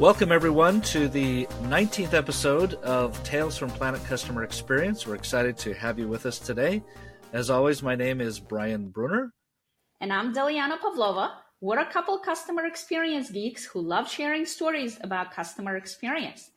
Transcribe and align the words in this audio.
Welcome, 0.00 0.32
everyone, 0.32 0.80
to 0.92 1.08
the 1.08 1.44
19th 1.64 2.14
episode 2.14 2.72
of 2.76 3.22
Tales 3.22 3.58
from 3.58 3.68
Planet 3.68 4.02
Customer 4.06 4.44
Experience. 4.44 5.06
We're 5.06 5.14
excited 5.14 5.58
to 5.58 5.74
have 5.74 5.98
you 5.98 6.08
with 6.08 6.24
us 6.24 6.38
today. 6.38 6.82
As 7.34 7.50
always, 7.50 7.82
my 7.82 7.96
name 7.96 8.22
is 8.22 8.40
Brian 8.40 8.88
Bruner. 8.88 9.34
And 10.00 10.10
I'm 10.10 10.32
Deliana 10.32 10.80
Pavlova. 10.80 11.32
We're 11.60 11.80
a 11.80 11.92
couple 11.92 12.18
customer 12.18 12.64
experience 12.64 13.30
geeks 13.30 13.66
who 13.66 13.82
love 13.82 14.10
sharing 14.10 14.46
stories 14.46 14.98
about 15.02 15.32
customer 15.32 15.76
experience. 15.76 16.50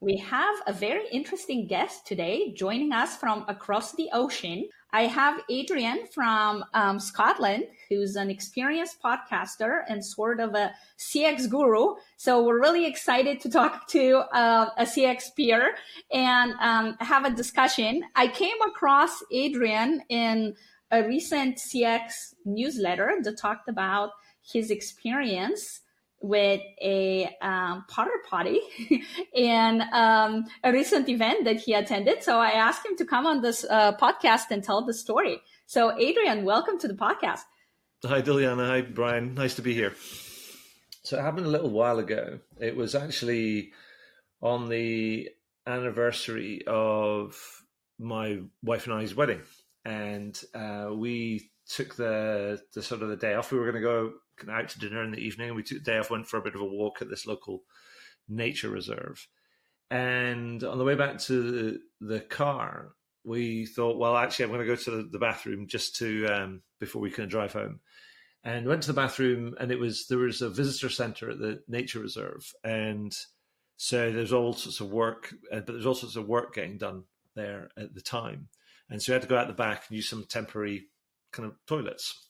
We 0.00 0.18
have 0.18 0.56
a 0.66 0.72
very 0.74 1.08
interesting 1.10 1.68
guest 1.68 2.06
today 2.06 2.52
joining 2.52 2.92
us 2.92 3.16
from 3.16 3.46
across 3.48 3.94
the 3.94 4.10
ocean. 4.12 4.68
I 4.92 5.02
have 5.02 5.40
Adrian 5.48 6.06
from 6.12 6.64
um, 6.74 6.98
Scotland, 6.98 7.64
who's 7.88 8.16
an 8.16 8.30
experienced 8.30 9.02
podcaster 9.02 9.82
and 9.88 10.04
sort 10.04 10.40
of 10.40 10.54
a 10.54 10.72
CX 10.98 11.48
guru. 11.48 11.94
So 12.16 12.44
we're 12.44 12.60
really 12.60 12.86
excited 12.86 13.40
to 13.40 13.50
talk 13.50 13.88
to 13.90 14.18
uh, 14.32 14.70
a 14.76 14.84
CX 14.84 15.34
peer 15.36 15.74
and 16.12 16.54
um, 16.60 16.96
have 17.00 17.24
a 17.24 17.30
discussion. 17.30 18.02
I 18.16 18.28
came 18.28 18.60
across 18.68 19.22
Adrian 19.32 20.02
in 20.08 20.54
a 20.90 21.06
recent 21.06 21.58
CX 21.58 22.34
newsletter 22.44 23.18
that 23.22 23.38
talked 23.38 23.68
about 23.68 24.10
his 24.42 24.70
experience 24.70 25.80
with 26.20 26.60
a 26.82 27.34
um, 27.40 27.84
porta 27.88 28.10
potty 28.28 28.60
and 29.36 29.82
um, 29.92 30.44
a 30.62 30.72
recent 30.72 31.08
event 31.08 31.44
that 31.44 31.56
he 31.56 31.72
attended. 31.72 32.22
So 32.22 32.38
I 32.38 32.50
asked 32.50 32.84
him 32.84 32.96
to 32.96 33.04
come 33.04 33.26
on 33.26 33.40
this 33.40 33.64
uh, 33.64 33.96
podcast 33.96 34.50
and 34.50 34.62
tell 34.62 34.84
the 34.84 34.94
story. 34.94 35.40
So, 35.66 35.96
Adrian, 35.96 36.44
welcome 36.44 36.78
to 36.80 36.88
the 36.88 36.94
podcast. 36.94 37.42
Hi, 38.04 38.20
Diliana. 38.20 38.66
Hi, 38.66 38.80
Brian. 38.80 39.34
Nice 39.34 39.54
to 39.54 39.62
be 39.62 39.72
here. 39.72 39.94
So, 41.04 41.16
it 41.16 41.22
happened 41.22 41.46
a 41.46 41.50
little 41.50 41.70
while 41.70 41.98
ago. 41.98 42.40
It 42.58 42.76
was 42.76 42.94
actually 42.94 43.72
on 44.42 44.68
the 44.68 45.28
anniversary 45.66 46.62
of 46.66 47.36
my 47.98 48.40
wife 48.62 48.86
and 48.86 48.94
I's 48.94 49.14
wedding. 49.14 49.42
And 49.84 50.38
uh, 50.54 50.88
we 50.92 51.50
took 51.68 51.94
the, 51.94 52.60
the 52.74 52.82
sort 52.82 53.02
of 53.02 53.08
the 53.08 53.16
day 53.16 53.34
off. 53.34 53.52
We 53.52 53.58
were 53.58 53.70
going 53.70 53.82
to 53.82 53.88
go 53.88 54.12
out 54.48 54.68
to 54.70 54.78
dinner 54.78 55.02
in 55.02 55.10
the 55.10 55.18
evening. 55.18 55.54
We 55.54 55.62
took 55.62 55.82
day 55.82 55.98
off, 55.98 56.10
went 56.10 56.26
for 56.26 56.38
a 56.38 56.42
bit 56.42 56.54
of 56.54 56.60
a 56.60 56.64
walk 56.64 57.02
at 57.02 57.10
this 57.10 57.26
local 57.26 57.64
nature 58.28 58.70
reserve. 58.70 59.26
And 59.90 60.62
on 60.62 60.78
the 60.78 60.84
way 60.84 60.94
back 60.94 61.18
to 61.18 61.50
the, 61.50 61.80
the 62.00 62.20
car, 62.20 62.92
we 63.24 63.66
thought, 63.66 63.98
well, 63.98 64.16
actually, 64.16 64.44
I'm 64.44 64.50
going 64.52 64.66
to 64.66 64.66
go 64.66 64.76
to 64.76 65.02
the 65.02 65.18
bathroom 65.18 65.66
just 65.66 65.96
to 65.96 66.26
um, 66.26 66.62
before 66.78 67.02
we 67.02 67.10
can 67.10 67.28
drive 67.28 67.52
home. 67.52 67.80
And 68.42 68.66
went 68.66 68.82
to 68.82 68.92
the 68.92 69.00
bathroom, 69.00 69.54
and 69.60 69.70
it 69.70 69.78
was 69.78 70.06
there 70.06 70.16
was 70.16 70.40
a 70.40 70.48
visitor 70.48 70.88
center 70.88 71.30
at 71.30 71.38
the 71.38 71.62
nature 71.68 71.98
reserve, 71.98 72.50
and 72.64 73.14
so 73.76 74.10
there's 74.10 74.32
all 74.32 74.54
sorts 74.54 74.80
of 74.80 74.90
work, 74.90 75.34
uh, 75.52 75.60
but 75.60 75.72
there's 75.72 75.84
all 75.84 75.94
sorts 75.94 76.16
of 76.16 76.26
work 76.26 76.54
getting 76.54 76.78
done 76.78 77.04
there 77.36 77.68
at 77.76 77.94
the 77.94 78.00
time, 78.00 78.48
and 78.88 79.02
so 79.02 79.12
we 79.12 79.14
had 79.14 79.20
to 79.20 79.28
go 79.28 79.36
out 79.36 79.46
the 79.46 79.52
back 79.52 79.84
and 79.86 79.96
use 79.96 80.08
some 80.08 80.24
temporary 80.24 80.86
kind 81.32 81.46
of 81.46 81.54
toilets. 81.66 82.29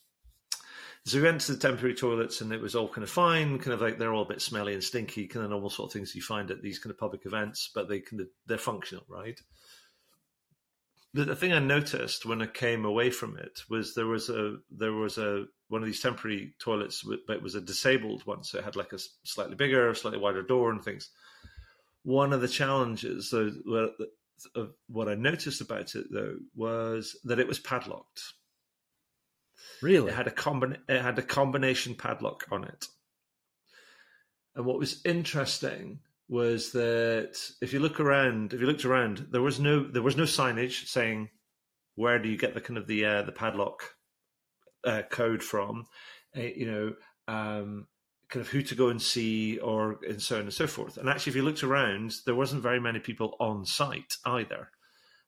So 1.06 1.18
we 1.18 1.24
went 1.24 1.40
to 1.42 1.52
the 1.52 1.58
temporary 1.58 1.94
toilets 1.94 2.40
and 2.40 2.52
it 2.52 2.60
was 2.60 2.76
all 2.76 2.88
kind 2.88 3.02
of 3.02 3.10
fine, 3.10 3.58
kind 3.58 3.72
of 3.72 3.80
like 3.80 3.98
they're 3.98 4.12
all 4.12 4.22
a 4.22 4.28
bit 4.28 4.42
smelly 4.42 4.74
and 4.74 4.84
stinky, 4.84 5.26
kind 5.26 5.44
of 5.44 5.50
normal 5.50 5.70
sort 5.70 5.88
of 5.88 5.92
things 5.92 6.14
you 6.14 6.20
find 6.20 6.50
at 6.50 6.60
these 6.62 6.78
kind 6.78 6.90
of 6.90 6.98
public 6.98 7.24
events, 7.24 7.70
but 7.74 7.88
they 7.88 8.00
kind 8.00 8.20
of 8.20 8.28
they're 8.46 8.58
functional, 8.58 9.04
right? 9.08 9.40
The, 11.14 11.24
the 11.24 11.36
thing 11.36 11.52
I 11.52 11.58
noticed 11.58 12.26
when 12.26 12.42
I 12.42 12.46
came 12.46 12.84
away 12.84 13.10
from 13.10 13.38
it 13.38 13.62
was 13.70 13.94
there 13.94 14.06
was 14.06 14.28
a 14.28 14.58
there 14.70 14.92
was 14.92 15.16
a 15.16 15.46
one 15.68 15.82
of 15.82 15.86
these 15.86 16.02
temporary 16.02 16.54
toilets, 16.60 17.02
but 17.26 17.36
it 17.36 17.42
was 17.42 17.54
a 17.54 17.60
disabled 17.60 18.26
one, 18.26 18.44
so 18.44 18.58
it 18.58 18.64
had 18.64 18.76
like 18.76 18.92
a 18.92 18.98
slightly 19.24 19.56
bigger, 19.56 19.94
slightly 19.94 20.20
wider 20.20 20.42
door 20.42 20.70
and 20.70 20.84
things. 20.84 21.10
One 22.02 22.32
of 22.32 22.40
the 22.40 22.48
challenges, 22.48 23.30
though, 23.30 23.50
what 24.88 25.08
I 25.08 25.14
noticed 25.14 25.60
about 25.60 25.94
it 25.94 26.06
though 26.10 26.36
was 26.54 27.16
that 27.24 27.38
it 27.38 27.48
was 27.48 27.58
padlocked 27.58 28.34
Really? 29.82 30.10
It 30.10 30.14
had 30.14 30.26
a 30.26 30.32
combin- 30.32 30.82
it 30.88 31.00
had 31.00 31.18
a 31.18 31.22
combination 31.22 31.94
padlock 31.94 32.46
on 32.50 32.64
it. 32.64 32.86
And 34.54 34.66
what 34.66 34.78
was 34.78 35.00
interesting 35.04 36.00
was 36.28 36.72
that 36.72 37.36
if 37.60 37.72
you 37.72 37.80
look 37.80 37.98
around, 37.98 38.52
if 38.52 38.60
you 38.60 38.66
looked 38.66 38.84
around, 38.84 39.28
there 39.30 39.42
was 39.42 39.58
no 39.58 39.82
there 39.82 40.02
was 40.02 40.16
no 40.16 40.24
signage 40.24 40.86
saying 40.86 41.28
where 41.96 42.18
do 42.18 42.28
you 42.28 42.38
get 42.38 42.54
the 42.54 42.60
kind 42.60 42.78
of 42.78 42.86
the 42.86 43.04
uh, 43.04 43.22
the 43.22 43.32
padlock 43.32 43.96
uh, 44.84 45.02
code 45.10 45.42
from, 45.42 45.86
uh, 46.36 46.40
you 46.40 46.66
know, 46.66 46.94
um, 47.28 47.86
kind 48.28 48.44
of 48.44 48.48
who 48.48 48.62
to 48.62 48.74
go 48.74 48.88
and 48.88 49.02
see, 49.02 49.58
or 49.58 49.98
and 50.08 50.22
so 50.22 50.36
on 50.36 50.42
and 50.42 50.52
so 50.52 50.66
forth. 50.66 50.96
And 50.96 51.08
actually, 51.08 51.30
if 51.30 51.36
you 51.36 51.42
looked 51.42 51.64
around, 51.64 52.14
there 52.26 52.34
wasn't 52.34 52.62
very 52.62 52.80
many 52.80 53.00
people 53.00 53.36
on 53.40 53.64
site 53.64 54.16
either, 54.24 54.70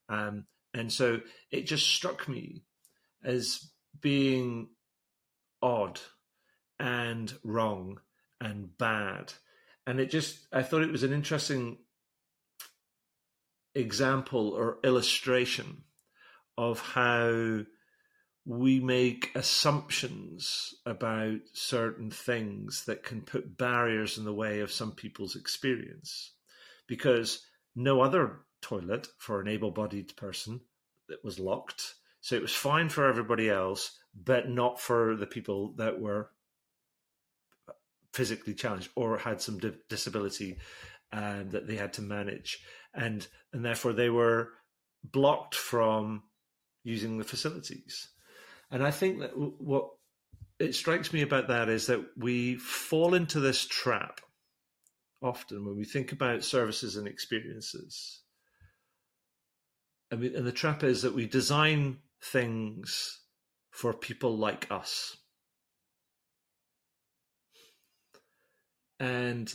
um, 0.08 0.46
and 0.72 0.92
so 0.92 1.20
it 1.50 1.66
just 1.66 1.88
struck 1.88 2.28
me 2.28 2.62
as 3.24 3.71
being 4.00 4.68
odd 5.60 6.00
and 6.78 7.32
wrong 7.44 8.00
and 8.40 8.76
bad. 8.76 9.32
And 9.86 10.00
it 10.00 10.10
just, 10.10 10.46
I 10.52 10.62
thought 10.62 10.82
it 10.82 10.92
was 10.92 11.02
an 11.02 11.12
interesting 11.12 11.78
example 13.74 14.50
or 14.50 14.78
illustration 14.84 15.84
of 16.58 16.80
how 16.80 17.64
we 18.44 18.80
make 18.80 19.30
assumptions 19.34 20.74
about 20.84 21.38
certain 21.52 22.10
things 22.10 22.84
that 22.86 23.04
can 23.04 23.20
put 23.20 23.56
barriers 23.56 24.18
in 24.18 24.24
the 24.24 24.34
way 24.34 24.60
of 24.60 24.72
some 24.72 24.92
people's 24.92 25.36
experience. 25.36 26.32
Because 26.88 27.46
no 27.76 28.00
other 28.00 28.40
toilet 28.60 29.08
for 29.18 29.40
an 29.40 29.48
able 29.48 29.70
bodied 29.70 30.14
person 30.16 30.60
that 31.08 31.24
was 31.24 31.38
locked 31.38 31.94
so 32.22 32.36
it 32.36 32.42
was 32.42 32.54
fine 32.54 32.88
for 32.88 33.08
everybody 33.08 33.50
else, 33.50 33.98
but 34.14 34.48
not 34.48 34.80
for 34.80 35.16
the 35.16 35.26
people 35.26 35.74
that 35.76 36.00
were 36.00 36.30
physically 38.14 38.54
challenged 38.54 38.90
or 38.94 39.18
had 39.18 39.40
some 39.40 39.58
di- 39.58 39.72
disability 39.88 40.58
um, 41.12 41.50
that 41.50 41.66
they 41.66 41.74
had 41.74 41.92
to 41.94 42.02
manage, 42.02 42.62
and 42.94 43.26
and 43.52 43.64
therefore 43.64 43.92
they 43.92 44.08
were 44.08 44.50
blocked 45.04 45.56
from 45.56 46.22
using 46.84 47.18
the 47.18 47.24
facilities. 47.24 48.08
And 48.70 48.84
I 48.84 48.92
think 48.92 49.18
that 49.18 49.30
w- 49.30 49.56
what 49.58 49.88
it 50.60 50.76
strikes 50.76 51.12
me 51.12 51.22
about 51.22 51.48
that 51.48 51.68
is 51.68 51.88
that 51.88 52.06
we 52.16 52.54
fall 52.54 53.14
into 53.14 53.40
this 53.40 53.66
trap 53.66 54.20
often 55.20 55.66
when 55.66 55.76
we 55.76 55.84
think 55.84 56.12
about 56.12 56.44
services 56.44 56.96
and 56.96 57.08
experiences. 57.08 58.22
I 60.12 60.16
mean, 60.16 60.36
and 60.36 60.46
the 60.46 60.52
trap 60.52 60.84
is 60.84 61.02
that 61.02 61.14
we 61.14 61.26
design 61.26 61.98
things 62.22 63.20
for 63.70 63.92
people 63.92 64.36
like 64.36 64.66
us. 64.70 65.16
And 69.00 69.52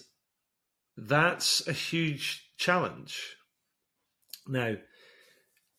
that's 0.97 1.65
a 1.67 1.73
huge 1.73 2.51
challenge. 2.57 3.37
Now, 4.47 4.75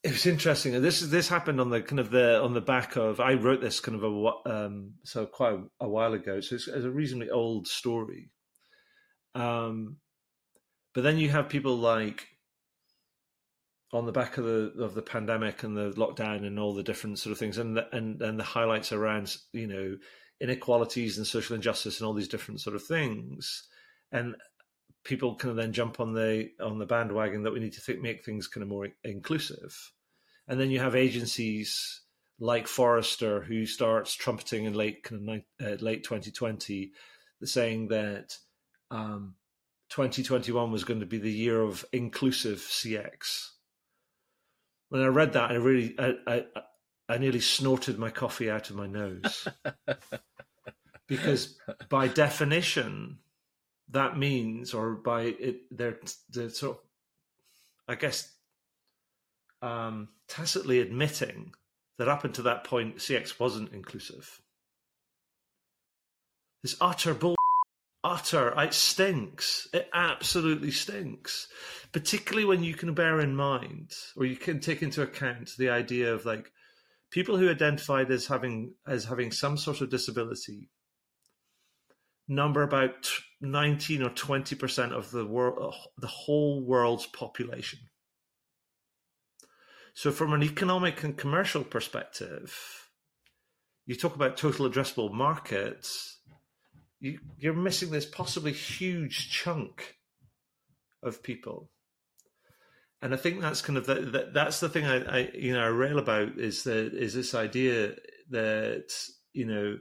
it 0.05 0.13
was 0.13 0.27
interesting, 0.27 0.81
this 0.81 1.03
is 1.03 1.11
this 1.11 1.29
happened 1.29 1.61
on 1.61 1.71
the 1.71 1.83
kind 1.83 1.99
of 1.99 2.11
the 2.11 2.41
on 2.41 2.55
the 2.55 2.61
back 2.61 2.97
of 2.97 3.19
I 3.19 3.35
wrote 3.35 3.61
this 3.61 3.81
kind 3.81 4.01
of 4.01 4.05
a 4.05 4.51
um, 4.51 4.95
so 5.03 5.27
quite 5.27 5.55
a, 5.55 5.63
a 5.81 5.89
while 5.89 6.13
ago, 6.13 6.41
so 6.41 6.55
it's, 6.55 6.69
it's, 6.69 6.85
a 6.85 6.91
reasonably 6.91 7.31
old 7.31 7.67
story. 7.67 8.31
Um, 9.35 9.97
but 10.95 11.03
then 11.03 11.19
you 11.19 11.31
have 11.31 11.49
people 11.49 11.77
like 11.77 12.27
on 13.93 14.05
the 14.07 14.13
back 14.13 14.37
of 14.37 14.45
the 14.45 14.73
of 14.79 14.95
the 14.95 15.03
pandemic 15.03 15.63
and 15.63 15.77
the 15.77 15.91
lockdown 15.93 16.47
and 16.47 16.59
all 16.59 16.75
the 16.75 16.83
different 16.83 17.19
sort 17.19 17.33
of 17.33 17.39
things 17.39 17.57
and 17.59 17.77
the, 17.77 17.97
and 17.97 18.21
and 18.21 18.39
the 18.39 18.45
highlights 18.45 18.93
around 18.93 19.35
you 19.53 19.67
know 19.67 19.97
inequalities 20.41 21.19
and 21.19 21.27
social 21.27 21.57
injustice 21.57 21.99
and 21.99 22.07
all 22.07 22.15
these 22.15 22.29
different 22.29 22.61
sort 22.61 22.77
of 22.77 22.83
things. 22.85 23.67
And 24.13 24.37
people 25.05 25.37
kind 25.37 25.51
of 25.51 25.57
then 25.57 25.73
jump 25.73 26.01
on 26.01 26.13
the 26.13 26.51
on 26.61 26.79
the 26.79 26.87
bandwagon 26.87 27.43
that 27.43 27.53
we 27.53 27.61
need 27.61 27.73
to 27.73 28.01
make 28.01 28.25
things 28.25 28.47
kind 28.47 28.63
of 28.63 28.69
more 28.69 28.89
inclusive. 29.05 29.93
And 30.47 30.61
then 30.61 30.71
you 30.71 30.81
have 30.81 30.97
agencies 30.97 32.03
like 32.41 32.69
Forrester 32.69 33.43
who 33.43 33.67
starts 33.67 34.15
trumpeting 34.15 34.65
in 34.65 34.75
late 34.75 35.03
kind 35.03 35.29
of 35.29 35.67
uh, 35.67 35.85
late 35.85 36.05
2020 36.05 36.93
saying 37.45 37.89
that 37.89 38.37
um, 38.91 39.35
2021 39.91 40.71
was 40.71 40.85
going 40.85 41.01
to 41.01 41.07
be 41.07 41.19
the 41.19 41.31
year 41.31 41.61
of 41.61 41.85
inclusive 41.93 42.59
CX 42.59 43.51
when 44.89 45.03
I 45.03 45.07
read 45.07 45.33
that, 45.35 45.51
I 45.51 45.55
really, 45.55 45.95
I, 45.99 46.15
I, 46.27 46.45
I 47.09 47.19
nearly 47.19 47.41
snorted 47.41 47.99
my 47.99 48.11
coffee 48.11 48.51
out 48.51 48.71
of 48.71 48.77
my 48.77 48.87
nose 48.87 49.49
because 51.07 51.59
by 51.89 52.09
definition, 52.09 53.19
that 53.91 54.19
means, 54.19 54.75
or 54.75 54.93
by 54.93 55.23
it, 55.23 55.77
they're, 55.77 55.99
they're 56.31 56.51
sort 56.51 56.77
of, 56.77 56.83
I 57.87 57.95
guess, 57.95 58.33
um, 59.63 60.09
tacitly 60.29 60.81
admitting 60.81 61.55
that 61.99 62.09
up 62.09 62.25
until 62.25 62.45
that 62.45 62.65
point, 62.65 62.97
CX 62.99 63.41
wasn't 63.41 63.73
inclusive. 63.73 64.41
This 66.63 66.77
utter 66.81 67.15
bull. 67.15 67.38
Utter. 68.05 68.53
It 68.61 68.75
stinks. 68.75 69.69
It 69.73 69.89
absolutely 69.93 70.71
stinks. 70.71 71.49
Particularly 71.93 72.45
when 72.45 72.63
you 72.63 72.75
can 72.75 72.95
bear 72.95 73.21
in 73.21 73.35
mind, 73.35 73.93
or 74.17 74.25
you 74.25 74.37
can 74.37 74.61
take 74.61 74.83
into 74.83 75.03
account 75.03 75.53
the 75.59 75.71
idea 75.71 76.13
of 76.13 76.25
like 76.25 76.51
people 77.11 77.37
who 77.37 77.51
identified 77.51 78.11
as 78.11 78.27
having 78.27 78.75
as 78.87 79.05
having 79.05 79.33
some 79.33 79.57
sort 79.57 79.81
of 79.81 79.91
disability 79.91 80.69
number 82.29 82.63
about 82.63 83.11
19 83.41 84.03
or 84.03 84.11
20 84.11 84.55
percent 84.57 84.93
of 84.93 85.11
the 85.11 85.25
world 85.25 85.75
uh, 85.75 85.77
the 85.99 86.07
whole 86.07 86.63
world's 86.63 87.07
population 87.07 87.79
so 89.95 90.13
from 90.13 90.33
an 90.33 90.43
economic 90.43 91.03
and 91.03 91.17
commercial 91.17 91.65
perspective 91.65 92.91
you 93.87 93.95
talk 93.95 94.15
about 94.15 94.37
total 94.37 94.69
addressable 94.69 95.11
markets 95.11 96.18
you, 97.01 97.21
you're 97.39 97.55
missing 97.55 97.91
this 97.91 98.07
possibly 98.07 98.53
huge 98.53 99.31
chunk 99.31 99.97
of 101.03 101.23
people. 101.23 101.71
And 103.01 103.15
I 103.15 103.17
think 103.17 103.41
that's 103.41 103.63
kind 103.63 103.77
of 103.77 103.87
the, 103.87 103.95
that, 103.95 104.35
that's 104.35 104.61
the 104.61 104.69
thing 104.69 104.85
I, 104.85 105.19
I, 105.19 105.31
you 105.33 105.53
know 105.53 105.63
I 105.63 105.69
rail 105.69 105.99
about 105.99 106.39
is 106.39 106.65
that 106.65 106.95
is 106.95 107.15
this 107.15 107.35
idea 107.35 107.95
that 108.31 108.93
you 109.33 109.47
know 109.47 109.79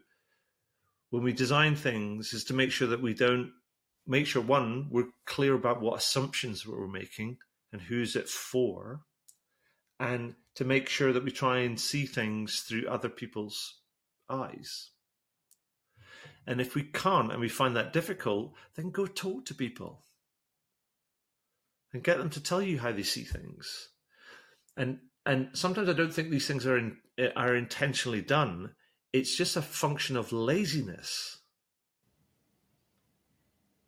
when 1.10 1.24
we 1.24 1.34
design 1.34 1.76
things 1.76 2.34
is 2.34 2.44
to 2.46 2.54
make 2.54 2.72
sure 2.72 2.88
that 2.90 3.02
we 3.02 3.16
don't 3.16 3.52
make 4.06 4.28
sure 4.28 4.42
one 4.42 4.88
we're 4.92 5.10
clear 5.26 5.56
about 5.56 5.82
what 5.82 5.98
assumptions 5.98 6.66
we're 6.66 6.88
making 6.88 7.38
and 7.74 7.82
who's 7.82 8.16
it 8.16 8.30
for 8.30 9.02
and 10.00 10.36
to 10.54 10.64
make 10.64 10.88
sure 10.88 11.12
that 11.12 11.26
we 11.26 11.32
try 11.32 11.60
and 11.60 11.80
see 11.80 12.06
things 12.06 12.60
through 12.62 12.88
other 12.88 13.10
people's 13.10 13.80
eyes 14.30 14.92
and 16.48 16.60
if 16.60 16.74
we 16.74 16.82
can't 16.82 17.32
and 17.32 17.40
we 17.40 17.50
find 17.50 17.76
that 17.76 17.94
difficult 17.94 18.54
then 18.76 18.90
go 18.90 19.06
talk 19.06 19.46
to 19.46 19.54
people 19.54 20.04
and 21.94 22.04
get 22.04 22.18
them 22.18 22.30
to 22.32 22.42
tell 22.42 22.62
you 22.62 22.80
how 22.80 22.92
they 22.92 23.04
see 23.04 23.24
things. 23.24 23.90
And 24.76 25.00
and 25.26 25.50
sometimes 25.54 25.90
I 25.90 25.94
don't 25.94 26.14
think 26.14 26.30
these 26.30 26.48
things 26.48 26.66
are 26.66 26.78
in, 26.78 26.98
are 27.36 27.56
intentionally 27.56 28.22
done. 28.22 28.72
It's 29.12 29.36
just 29.36 29.58
a 29.58 29.62
function 29.62 30.16
of 30.16 30.32
laziness. 30.32 31.40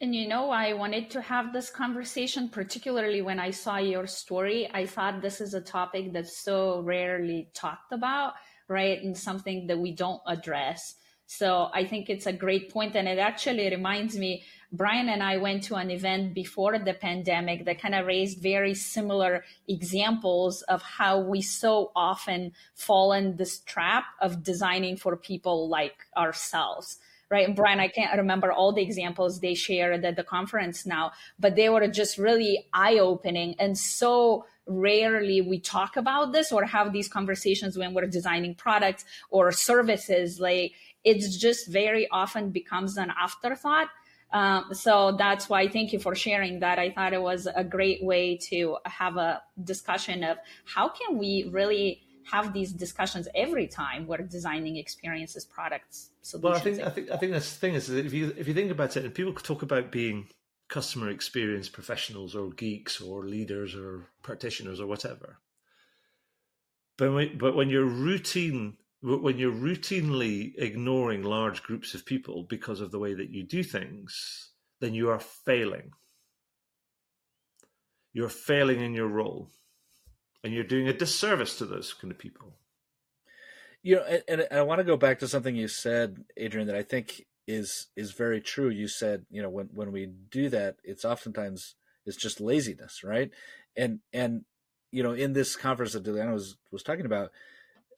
And 0.02 0.16
you 0.16 0.28
know, 0.28 0.50
I 0.50 0.74
wanted 0.74 1.10
to 1.12 1.22
have 1.22 1.54
this 1.54 1.70
conversation, 1.70 2.50
particularly 2.50 3.22
when 3.22 3.40
I 3.40 3.52
saw 3.52 3.78
your 3.78 4.08
story. 4.08 4.70
I 4.74 4.86
thought 4.86 5.22
this 5.22 5.40
is 5.40 5.54
a 5.54 5.62
topic 5.62 6.14
that's 6.14 6.42
so 6.42 6.82
rarely 6.82 7.52
talked 7.54 7.92
about, 7.92 8.34
right? 8.68 9.02
And 9.02 9.18
something 9.18 9.68
that 9.68 9.78
we 9.78 9.92
don't 9.92 10.22
address. 10.26 10.96
So 11.32 11.70
I 11.72 11.86
think 11.86 12.10
it's 12.10 12.26
a 12.26 12.34
great 12.34 12.74
point, 12.74 12.96
and 12.96 13.08
it 13.08 13.20
actually 13.20 13.70
reminds 13.70 14.18
me 14.18 14.42
Brian 14.72 15.10
and 15.10 15.22
I 15.22 15.38
went 15.38 15.62
to 15.66 15.76
an 15.76 15.92
event 15.92 16.34
before 16.34 16.80
the 16.80 16.96
pandemic 16.96 17.66
that 17.66 17.80
kind 17.80 17.94
of 17.94 18.08
raised 18.08 18.42
very 18.42 18.74
similar 18.74 19.44
examples 19.68 20.64
of 20.64 20.82
how 20.82 21.20
we 21.20 21.44
so 21.44 21.92
often 21.96 22.54
fall 22.74 23.14
in 23.14 23.36
this 23.36 23.60
trap 23.60 24.06
of 24.20 24.42
designing 24.42 24.98
for 24.98 25.16
people 25.16 25.70
like 25.70 25.98
ourselves 26.18 26.98
right? 27.32 27.46
And 27.46 27.56
Brian, 27.56 27.80
I 27.80 27.90
can't 27.90 28.18
remember 28.18 28.52
all 28.52 28.74
the 28.74 28.82
examples 28.82 29.40
they 29.40 29.54
shared 29.54 30.04
at 30.04 30.16
the 30.16 30.24
conference 30.24 30.88
now, 30.88 31.12
but 31.38 31.56
they 31.56 31.70
were 31.70 31.88
just 31.88 32.18
really 32.18 32.66
eye 32.74 32.98
opening. 32.98 33.54
And 33.60 33.78
so 33.78 34.48
rarely 34.66 35.42
we 35.42 35.60
talk 35.60 35.98
about 35.98 36.32
this 36.32 36.52
or 36.52 36.64
have 36.64 36.94
these 36.94 37.08
conversations 37.08 37.78
when 37.78 37.94
we're 37.94 38.06
designing 38.06 38.56
products 38.56 39.04
or 39.30 39.52
services. 39.52 40.40
Like 40.40 40.74
it's 41.04 41.38
just 41.38 41.68
very 41.68 42.08
often 42.10 42.52
becomes 42.52 42.98
an 42.98 43.12
afterthought. 43.22 43.88
Um, 44.32 44.66
so 44.74 45.16
that's 45.18 45.50
why 45.50 45.68
thank 45.68 45.92
you 45.92 46.00
for 46.00 46.14
sharing 46.14 46.60
that. 46.60 46.78
I 46.78 46.92
thought 46.92 47.14
it 47.14 47.22
was 47.22 47.48
a 47.54 47.64
great 47.64 48.04
way 48.04 48.38
to 48.50 48.78
have 48.86 49.18
a 49.18 49.42
discussion 49.64 50.24
of 50.24 50.38
how 50.66 50.90
can 50.90 51.18
we 51.18 51.50
really 51.52 52.04
have 52.30 52.54
these 52.54 52.72
discussions 52.72 53.28
every 53.34 53.68
time 53.68 54.06
we're 54.06 54.18
designing 54.18 54.78
experiences, 54.78 55.46
products, 55.46 56.12
solutions. 56.22 56.78
Well, 56.78 56.88
I 56.88 56.92
think 56.92 57.10
I 57.10 57.10
think 57.10 57.12
I 57.12 57.18
think 57.18 57.32
that's 57.32 57.54
the 57.54 57.60
thing 57.60 57.74
is 57.74 57.88
that 57.88 58.06
if 58.06 58.14
you 58.14 58.34
if 58.38 58.48
you 58.48 58.54
think 58.54 58.72
about 58.72 58.96
it, 58.96 59.06
and 59.06 59.14
people 59.14 59.34
talk 59.34 59.64
about 59.64 59.92
being 59.92 60.28
customer 60.68 61.10
experience 61.10 61.68
professionals 61.68 62.36
or 62.36 62.52
geeks 62.52 63.02
or 63.02 63.26
leaders 63.26 63.74
or 63.74 64.06
practitioners 64.22 64.80
or 64.80 64.86
whatever, 64.86 65.40
but 66.98 67.12
when, 67.12 67.38
but 67.38 67.56
when 67.56 67.70
your 67.70 67.86
routine 67.86 68.78
when 69.02 69.38
you're 69.38 69.54
routinely 69.54 70.54
ignoring 70.58 71.24
large 71.24 71.64
groups 71.64 71.94
of 71.94 72.06
people 72.06 72.44
because 72.44 72.82
of 72.82 72.92
the 72.92 73.00
way 73.00 73.14
that 73.14 73.30
you 73.30 73.44
do 73.44 73.64
things, 73.64 74.52
then 74.82 74.94
you 74.94 75.10
are 75.10 75.20
failing. 75.20 75.92
You're 78.14 78.30
failing 78.30 78.82
in 78.82 78.94
your 78.94 79.08
role, 79.08 79.50
and 80.44 80.54
you're 80.54 80.64
doing 80.64 80.88
a 80.88 80.94
disservice 80.94 81.58
to 81.60 81.66
those 81.66 81.94
kind 81.94 82.12
of 82.12 82.18
people. 82.18 82.56
You 83.82 83.98
know, 83.98 84.04
and, 84.04 84.24
and 84.28 84.48
I 84.52 84.64
want 84.64 84.80
to 84.80 84.84
go 84.84 84.98
back 84.98 85.20
to 85.20 85.28
something 85.28 85.56
you 85.56 85.68
said, 85.70 86.26
Adrian, 86.36 86.68
that 86.68 86.76
I 86.76 86.84
think 86.84 87.26
is 87.48 87.88
is 87.96 88.12
very 88.12 88.42
true. 88.42 88.70
You 88.70 88.88
said, 88.88 89.26
you 89.30 89.42
know, 89.42 89.50
when 89.50 89.70
when 89.74 89.92
we 89.92 90.08
do 90.08 90.50
that, 90.50 90.78
it's 90.84 91.06
oftentimes 91.06 91.76
it's 92.06 92.18
just 92.18 92.42
laziness, 92.42 93.04
right? 93.04 93.32
And 93.78 94.00
and 94.12 94.44
you 94.92 95.04
know, 95.04 95.14
in 95.14 95.34
this 95.34 95.56
conference 95.56 95.94
that 95.94 96.04
Diana 96.04 96.34
was 96.34 96.58
was 96.72 96.84
talking 96.84 97.06
about, 97.06 97.32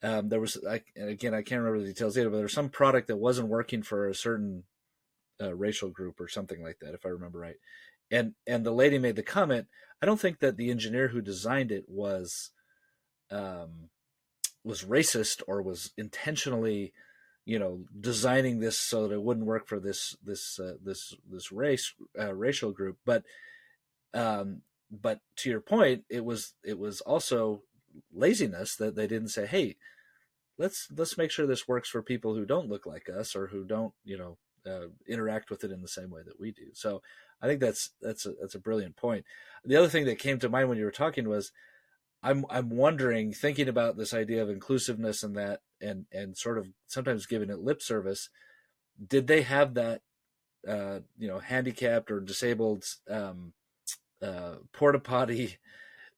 um, 0.02 0.28
there 0.28 0.40
was 0.40 0.58
I, 0.68 0.82
again 0.96 1.34
I 1.34 1.42
can't 1.42 1.62
remember 1.62 1.80
the 1.80 1.92
details 1.92 2.14
but 2.14 2.30
there 2.30 2.42
was 2.42 2.52
some 2.52 2.68
product 2.68 3.08
that 3.08 3.16
wasn't 3.16 3.48
working 3.48 3.82
for 3.82 4.08
a 4.08 4.14
certain 4.14 4.64
uh, 5.42 5.54
racial 5.54 5.90
group 5.90 6.20
or 6.20 6.28
something 6.28 6.62
like 6.62 6.78
that, 6.80 6.94
if 6.94 7.04
I 7.04 7.10
remember 7.10 7.38
right. 7.38 7.56
And 8.10 8.34
and 8.46 8.64
the 8.64 8.72
lady 8.72 8.98
made 8.98 9.16
the 9.16 9.22
comment. 9.22 9.66
I 10.02 10.06
don't 10.06 10.20
think 10.20 10.40
that 10.40 10.56
the 10.56 10.70
engineer 10.70 11.08
who 11.08 11.20
designed 11.20 11.72
it 11.72 11.84
was 11.88 12.50
um, 13.30 13.88
was 14.64 14.84
racist 14.84 15.42
or 15.48 15.62
was 15.62 15.92
intentionally, 15.96 16.92
you 17.44 17.58
know, 17.58 17.84
designing 17.98 18.60
this 18.60 18.78
so 18.78 19.08
that 19.08 19.14
it 19.14 19.22
wouldn't 19.22 19.46
work 19.46 19.66
for 19.66 19.80
this 19.80 20.16
this 20.22 20.60
uh, 20.60 20.74
this 20.84 21.14
this 21.28 21.50
race 21.50 21.94
uh, 22.18 22.34
racial 22.34 22.72
group. 22.72 22.98
But 23.06 23.24
um, 24.12 24.62
but 24.90 25.20
to 25.36 25.50
your 25.50 25.60
point, 25.60 26.04
it 26.10 26.24
was 26.24 26.52
it 26.62 26.78
was 26.78 27.00
also 27.00 27.62
laziness 28.12 28.76
that 28.76 28.94
they 28.94 29.06
didn't 29.06 29.28
say, 29.28 29.46
"Hey, 29.46 29.76
let's 30.62 30.88
let's 30.96 31.18
make 31.18 31.30
sure 31.30 31.46
this 31.46 31.68
works 31.68 31.88
for 31.88 32.02
people 32.02 32.34
who 32.34 32.46
don't 32.46 32.68
look 32.68 32.86
like 32.86 33.08
us 33.08 33.34
or 33.34 33.48
who 33.48 33.64
don't, 33.64 33.92
you 34.04 34.16
know, 34.16 34.38
uh, 34.70 34.86
interact 35.08 35.50
with 35.50 35.64
it 35.64 35.72
in 35.72 35.82
the 35.82 35.88
same 35.88 36.10
way 36.10 36.22
that 36.24 36.38
we 36.40 36.52
do." 36.52 36.68
So, 36.72 37.02
I 37.42 37.46
think 37.48 37.60
that's 37.60 37.90
that's 38.00 38.24
a, 38.26 38.32
that's 38.40 38.54
a 38.54 38.60
brilliant 38.60 38.96
point. 38.96 39.24
The 39.64 39.76
other 39.76 39.88
thing 39.88 40.06
that 40.06 40.18
came 40.18 40.38
to 40.38 40.48
mind 40.48 40.68
when 40.68 40.78
you 40.78 40.84
were 40.84 40.92
talking 40.92 41.28
was, 41.28 41.50
I'm 42.22 42.46
I'm 42.48 42.70
wondering, 42.70 43.32
thinking 43.32 43.68
about 43.68 43.96
this 43.96 44.14
idea 44.14 44.42
of 44.42 44.50
inclusiveness 44.50 45.22
and 45.24 45.36
that, 45.36 45.60
and 45.80 46.06
and 46.12 46.36
sort 46.36 46.58
of 46.58 46.68
sometimes 46.86 47.26
giving 47.26 47.50
it 47.50 47.58
lip 47.58 47.82
service. 47.82 48.30
Did 49.04 49.26
they 49.26 49.42
have 49.42 49.74
that, 49.74 50.02
uh, 50.68 51.00
you 51.18 51.26
know, 51.26 51.40
handicapped 51.40 52.10
or 52.10 52.20
disabled 52.20 52.84
um, 53.10 53.52
uh, 54.22 54.56
porta 54.72 55.00
potty? 55.00 55.58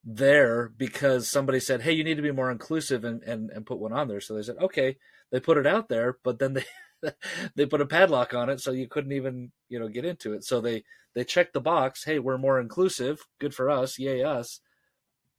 There 0.05 0.69
because 0.77 1.29
somebody 1.29 1.61
said, 1.61 1.83
"Hey, 1.83 1.93
you 1.93 2.05
need 2.05 2.17
to 2.17 2.23
be 2.23 2.33
more 2.33 2.51
inclusive," 2.51 3.05
and 3.05 3.23
and, 3.23 3.51
and 3.51 3.67
put 3.67 3.79
one 3.79 3.93
on 3.93 4.09
there. 4.09 4.21
So 4.21 4.35
they 4.35 4.43
said, 4.43 4.57
"Okay." 4.59 4.97
They 5.31 5.41
put 5.41 5.57
it 5.57 5.67
out 5.67 5.89
there, 5.89 6.19
but 6.23 6.39
then 6.39 6.53
they 6.53 6.65
they 7.57 7.67
put 7.67 7.81
a 7.81 7.87
padlock 7.87 8.35
on 8.35 8.49
it, 8.49 8.61
so 8.61 8.71
you 8.71 8.89
couldn't 8.89 9.13
even 9.13 9.51
you 9.69 9.79
know 9.79 9.89
get 9.89 10.05
into 10.05 10.33
it. 10.33 10.45
So 10.45 10.61
they 10.61 10.85
they 11.15 11.25
checked 11.25 11.55
the 11.55 11.61
box. 11.61 12.05
Hey, 12.05 12.19
we're 12.19 12.39
more 12.39 12.61
inclusive. 12.61 13.27
Good 13.39 13.55
for 13.55 13.71
us. 13.71 13.99
Yay 13.99 14.23
us. 14.23 14.61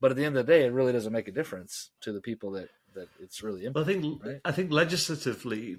But 0.01 0.11
at 0.11 0.17
the 0.17 0.25
end 0.25 0.37
of 0.37 0.45
the 0.45 0.51
day, 0.51 0.65
it 0.65 0.73
really 0.73 0.93
doesn't 0.93 1.13
make 1.13 1.27
a 1.27 1.31
difference 1.31 1.91
to 2.01 2.11
the 2.11 2.21
people 2.21 2.51
that 2.51 2.69
that 2.93 3.07
it's 3.21 3.43
really 3.43 3.63
impacting. 3.63 3.77
I 3.77 3.83
think 3.83 4.23
right? 4.25 4.41
I 4.45 4.51
think 4.51 4.71
legislatively, 4.71 5.77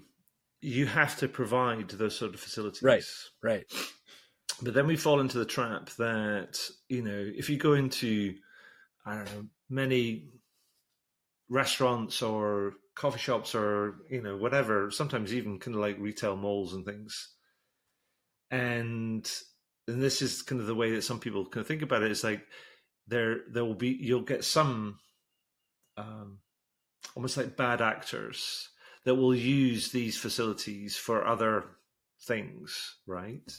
you 0.60 0.86
have 0.86 1.16
to 1.18 1.28
provide 1.28 1.90
those 1.90 2.16
sort 2.16 2.34
of 2.34 2.40
facilities. 2.40 2.82
Right. 2.82 3.04
Right. 3.42 3.66
But 4.62 4.74
then 4.74 4.86
we 4.86 4.96
fall 4.96 5.20
into 5.20 5.38
the 5.38 5.44
trap 5.44 5.90
that 5.98 6.58
you 6.88 7.02
know 7.02 7.30
if 7.36 7.50
you 7.50 7.58
go 7.58 7.74
into 7.74 8.34
I 9.06 9.14
don't 9.14 9.26
know, 9.26 9.44
many 9.70 10.30
restaurants 11.48 12.22
or 12.22 12.74
coffee 12.96 13.20
shops 13.20 13.54
or, 13.54 13.98
you 14.10 14.20
know, 14.20 14.36
whatever, 14.36 14.90
sometimes 14.90 15.32
even 15.32 15.58
kind 15.60 15.76
of 15.76 15.80
like 15.80 15.96
retail 15.98 16.36
malls 16.36 16.74
and 16.74 16.84
things. 16.84 17.34
And 18.50 19.30
and 19.88 20.02
this 20.02 20.22
is 20.22 20.42
kind 20.42 20.60
of 20.60 20.66
the 20.66 20.74
way 20.74 20.90
that 20.92 21.04
some 21.04 21.20
people 21.20 21.46
kind 21.46 21.60
of 21.62 21.68
think 21.68 21.82
about 21.82 22.02
it. 22.02 22.10
It's 22.10 22.24
like 22.24 22.42
there 23.06 23.38
there 23.52 23.64
will 23.64 23.74
be 23.74 23.96
you'll 24.00 24.22
get 24.22 24.44
some 24.44 24.98
um, 25.96 26.38
almost 27.14 27.36
like 27.36 27.56
bad 27.56 27.80
actors 27.80 28.68
that 29.04 29.14
will 29.14 29.34
use 29.34 29.90
these 29.92 30.18
facilities 30.18 30.96
for 30.96 31.26
other 31.26 31.64
things, 32.26 32.96
right? 33.06 33.52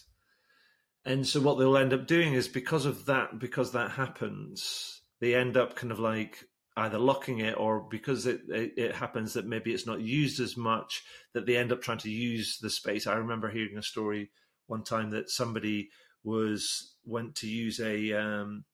And 1.06 1.26
so 1.26 1.40
what 1.40 1.58
they'll 1.58 1.78
end 1.78 1.94
up 1.94 2.06
doing 2.06 2.34
is 2.34 2.50
because 2.50 2.86
of 2.86 3.06
that, 3.06 3.40
because 3.40 3.72
that 3.72 3.92
happens, 3.92 4.97
they 5.20 5.36
end 5.36 5.58
up 5.58 5.76
kind 5.76 5.92
of 5.92 6.00
like 6.00 6.46
either 6.78 7.00
locking 7.00 7.40
it 7.40 7.58
or 7.58 7.82
because 7.82 8.28
it, 8.28 8.42
it, 8.50 8.74
it 8.78 8.96
happens 8.96 9.34
that 9.34 9.48
maybe 9.48 9.74
it's 9.74 9.88
not 9.88 10.00
used 10.00 10.40
as 10.40 10.56
much 10.56 11.04
that 11.34 11.46
they 11.46 11.58
end 11.58 11.72
up 11.72 11.82
trying 11.82 11.98
to 11.98 12.10
use 12.10 12.60
the 12.62 12.70
space. 12.70 13.08
I 13.08 13.16
remember 13.16 13.50
hearing 13.50 13.78
a 13.78 13.84
story 13.84 14.30
one 14.68 14.84
time 14.84 15.10
that 15.12 15.30
somebody 15.30 15.90
was 16.24 16.94
went 17.04 17.36
to 17.36 17.48
use 17.48 17.80
a 17.80 18.14
um, 18.14 18.66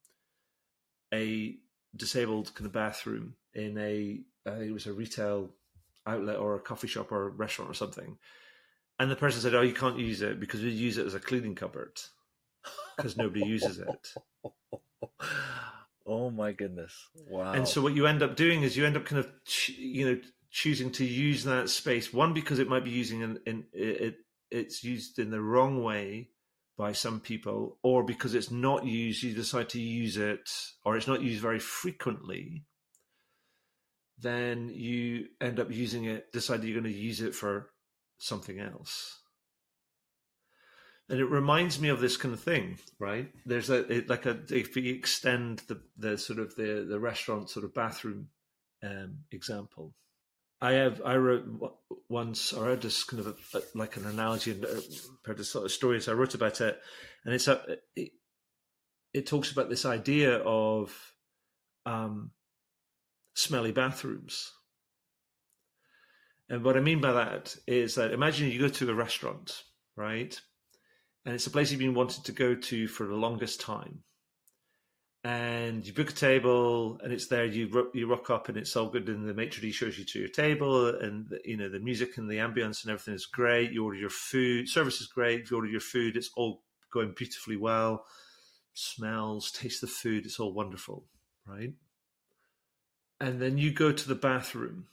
a 1.13 1.55
disabled 1.95 2.53
kind 2.55 2.65
of 2.65 2.73
bathroom 2.73 3.35
in 3.53 3.77
a 3.77 4.19
uh, 4.45 4.59
it 4.59 4.73
was 4.73 4.88
a 4.88 4.93
retail 4.93 5.51
outlet 6.05 6.38
or 6.38 6.55
a 6.55 6.59
coffee 6.59 6.88
shop 6.88 7.12
or 7.12 7.27
a 7.27 7.29
restaurant 7.29 7.71
or 7.71 7.75
something, 7.75 8.17
and 9.00 9.09
the 9.09 9.15
person 9.15 9.39
said, 9.39 9.55
"Oh, 9.55 9.62
you 9.62 9.73
can't 9.73 10.00
use 10.00 10.21
it 10.21 10.39
because 10.39 10.62
we 10.62 10.71
use 10.71 10.97
it 10.97 11.05
as 11.05 11.13
a 11.13 11.19
cleaning 11.19 11.55
cupboard 11.55 12.01
because 12.97 13.15
nobody 13.15 13.45
uses 13.45 13.79
it." 13.79 14.13
Oh 16.05 16.29
my 16.29 16.51
goodness! 16.51 16.93
Wow. 17.29 17.53
And 17.53 17.67
so 17.67 17.81
what 17.81 17.93
you 17.93 18.07
end 18.07 18.24
up 18.24 18.36
doing 18.36 18.63
is 18.63 18.75
you 18.75 18.86
end 18.86 18.98
up 18.98 19.05
kind 19.05 19.19
of 19.19 19.31
you 19.77 20.10
know 20.10 20.22
choosing 20.51 20.91
to 20.91 21.05
use 21.05 21.43
that 21.45 21.69
space 21.69 22.13
one 22.13 22.33
because 22.33 22.60
it 22.60 22.69
might 22.69 22.83
be 22.83 22.91
using 22.91 23.22
in, 23.45 23.65
it 23.74 24.15
it's 24.51 24.83
used 24.83 25.17
in 25.17 25.31
the 25.31 25.41
wrong 25.41 25.83
way 25.83 26.29
by 26.77 26.91
some 26.91 27.19
people, 27.19 27.77
or 27.83 28.03
because 28.03 28.33
it's 28.33 28.51
not 28.51 28.86
used, 28.86 29.24
you 29.24 29.33
decide 29.33 29.69
to 29.69 29.79
use 29.79 30.17
it, 30.17 30.50
or 30.83 30.98
it's 30.98 31.07
not 31.07 31.22
used 31.22 31.41
very 31.41 31.60
frequently, 31.60 32.65
then 34.19 34.69
you 34.69 35.27
end 35.41 35.60
up 35.60 35.72
using 35.72 36.05
it, 36.05 36.31
decide 36.31 36.63
you're 36.63 36.79
going 36.79 36.91
to 36.91 37.00
use 37.00 37.22
it 37.22 37.36
for 37.36 37.69
something 38.17 38.60
else. 38.60 39.23
And 41.10 41.19
it 41.19 41.25
reminds 41.25 41.79
me 41.79 41.89
of 41.89 42.00
this 42.00 42.17
kind 42.17 42.33
of 42.33 42.39
thing, 42.39 42.77
right? 42.98 43.29
There's 43.45 43.69
a 43.69 43.79
it, 43.91 44.10
like 44.10 44.25
a 44.25 44.39
if 44.50 44.74
we 44.75 44.89
extend 44.89 45.60
the 45.67 45.81
the 45.98 46.17
sort 46.17 46.39
of 46.39 46.55
the 46.55 46.86
the 46.89 47.00
restaurant 47.00 47.50
sort 47.50 47.65
of 47.65 47.74
bathroom 47.74 48.29
um, 48.81 49.17
example, 49.31 49.93
I 50.62 50.72
have 50.74 51.01
I 51.05 51.17
wrote 51.17 51.45
once, 52.07 52.53
or 52.53 52.72
I 52.72 52.75
just 52.77 53.07
kind 53.07 53.19
of 53.19 53.27
a, 53.27 53.57
a, 53.57 53.62
like 53.75 53.98
an 53.98 54.05
analogy 54.05 54.51
and 54.51 54.65
uh, 54.65 55.33
to 55.33 55.43
sort 55.43 55.65
of 55.65 55.72
stories. 55.72 56.07
I 56.07 56.13
wrote 56.13 56.36
about 56.36 56.62
it, 56.62 56.79
and 57.25 57.33
it's 57.33 57.50
a 57.50 57.62
it, 57.98 58.12
it 59.13 59.27
talks 59.27 59.51
about 59.51 59.69
this 59.69 59.86
idea 59.86 60.38
of 60.38 60.95
um, 61.86 62.31
smelly 63.36 63.74
bathrooms. 63.74 64.53
And 66.50 66.63
what 66.63 66.77
I 66.77 66.81
mean 66.81 67.01
by 67.01 67.12
that 67.12 67.55
is 67.67 67.95
that 67.95 68.12
imagine 68.12 68.50
you 68.50 68.60
go 68.60 68.69
to 68.69 68.89
a 68.89 68.93
restaurant, 68.93 69.63
right? 69.98 70.39
And 71.25 71.34
it's 71.34 71.48
a 71.48 71.51
place 71.51 71.72
you've 71.72 71.80
been 71.80 71.94
wanting 71.94 72.24
to 72.24 72.32
go 72.32 72.56
to 72.56 72.88
for 72.88 73.08
the 73.08 73.15
longest 73.15 73.62
time. 73.62 74.03
And 75.24 75.88
you 75.88 75.94
book 75.94 76.10
a 76.10 76.13
table 76.13 77.00
and 77.01 77.13
it's 77.13 77.27
there 77.27 77.46
you 77.46 77.89
you 77.94 78.08
rock 78.08 78.30
up 78.30 78.50
and 78.50 78.58
it's 78.58 78.75
all 78.75 78.89
good 78.89 79.08
and 79.08 79.25
the 79.25 79.34
maitre 79.34 79.62
d 79.62 79.72
shows 79.72 79.98
you 79.98 80.03
to 80.03 80.20
your 80.20 80.27
table 80.27 80.88
and 80.88 81.30
the, 81.30 81.39
you 81.46 81.56
know 81.56 81.70
the 81.70 81.80
music 81.80 82.18
and 82.18 82.30
the 82.30 82.39
ambience 82.39 82.84
and 82.84 82.92
everything 82.92 83.13
is 83.13 83.25
great. 83.25 83.72
You 83.72 83.86
order 83.86 83.98
your 83.98 84.10
food 84.10 84.68
service 84.68 85.00
is 85.00 85.08
great. 85.08 85.50
You 85.50 85.56
order 85.56 85.70
your 85.70 85.80
food 85.80 86.18
it's 86.18 86.30
all 86.36 86.63
going 86.92 87.13
beautifully 87.15 87.56
well. 87.56 88.06
Smells 88.74 89.50
taste 89.50 89.80
the 89.80 89.88
food 89.88 90.25
it's 90.25 90.42
all 90.42 90.51
wonderful 90.51 91.06
right? 91.46 91.74
And 93.20 93.42
then 93.42 93.58
you 93.58 93.72
go 93.72 93.92
to 93.92 94.08
the 94.08 94.15
bathroom. 94.15 94.86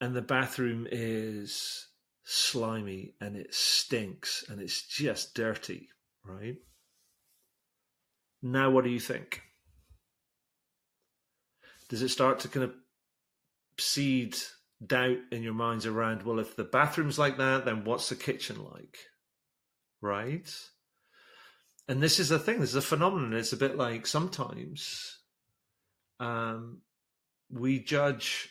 And 0.00 0.14
the 0.14 0.22
bathroom 0.22 0.86
is 0.90 1.86
slimy 2.24 3.14
and 3.20 3.36
it 3.36 3.54
stinks 3.54 4.44
and 4.48 4.60
it's 4.60 4.82
just 4.82 5.34
dirty 5.34 5.88
right 6.24 6.56
now, 8.44 8.70
what 8.70 8.84
do 8.84 8.90
you 8.90 9.00
think? 9.00 9.40
Does 11.88 12.02
it 12.02 12.10
start 12.10 12.40
to 12.40 12.48
kind 12.48 12.64
of 12.64 12.74
seed 13.80 14.36
doubt 14.84 15.16
in 15.32 15.42
your 15.42 15.54
minds 15.54 15.86
around, 15.86 16.22
well, 16.22 16.38
if 16.38 16.54
the 16.54 16.64
bathroom's 16.64 17.18
like 17.18 17.38
that, 17.38 17.64
then 17.64 17.84
what's 17.84 18.10
the 18.10 18.16
kitchen 18.16 18.62
like? 18.62 18.98
Right? 20.02 20.54
And 21.88 22.02
this 22.02 22.20
is 22.20 22.30
a 22.30 22.38
thing, 22.38 22.60
this 22.60 22.70
is 22.70 22.76
a 22.76 22.82
phenomenon. 22.82 23.32
It's 23.32 23.54
a 23.54 23.58
bit 23.58 23.78
like 23.78 24.06
sometimes 24.06 25.20
um, 26.20 26.82
we 27.50 27.78
judge 27.78 28.50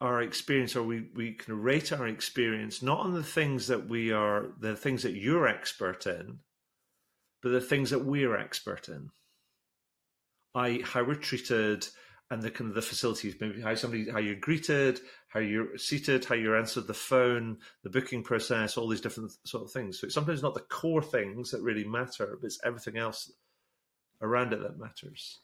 our 0.00 0.22
experience 0.22 0.76
or 0.76 0.82
we, 0.82 1.06
we 1.14 1.32
can 1.32 1.60
rate 1.60 1.92
our 1.92 2.06
experience 2.06 2.82
not 2.82 3.00
on 3.00 3.14
the 3.14 3.22
things 3.22 3.66
that 3.66 3.88
we 3.88 4.12
are, 4.12 4.46
the 4.60 4.76
things 4.76 5.02
that 5.02 5.14
you're 5.14 5.48
expert 5.48 6.06
in, 6.06 6.38
but 7.42 7.50
the 7.50 7.60
things 7.60 7.90
that 7.90 8.04
we're 8.04 8.36
expert 8.36 8.88
in. 8.88 9.10
I 10.54 10.80
how 10.84 11.04
we're 11.04 11.14
treated 11.14 11.86
and 12.30 12.42
the 12.42 12.50
kind 12.50 12.68
of 12.68 12.74
the 12.74 12.82
facilities, 12.82 13.34
maybe 13.40 13.60
how 13.60 13.74
somebody 13.74 14.08
how 14.10 14.18
you're 14.18 14.36
greeted, 14.36 15.00
how 15.28 15.40
you're 15.40 15.76
seated, 15.78 16.24
how 16.24 16.34
you're 16.34 16.58
answered 16.58 16.86
the 16.86 16.94
phone, 16.94 17.58
the 17.82 17.90
booking 17.90 18.22
process, 18.22 18.76
all 18.76 18.88
these 18.88 19.00
different 19.00 19.32
sort 19.44 19.64
of 19.64 19.72
things. 19.72 20.00
So 20.00 20.06
it's 20.06 20.14
sometimes 20.14 20.42
not 20.42 20.54
the 20.54 20.60
core 20.60 21.02
things 21.02 21.50
that 21.50 21.62
really 21.62 21.84
matter, 21.84 22.38
but 22.40 22.46
it's 22.46 22.60
everything 22.64 22.98
else 22.98 23.32
around 24.20 24.52
it 24.52 24.60
that 24.62 24.78
matters 24.78 25.38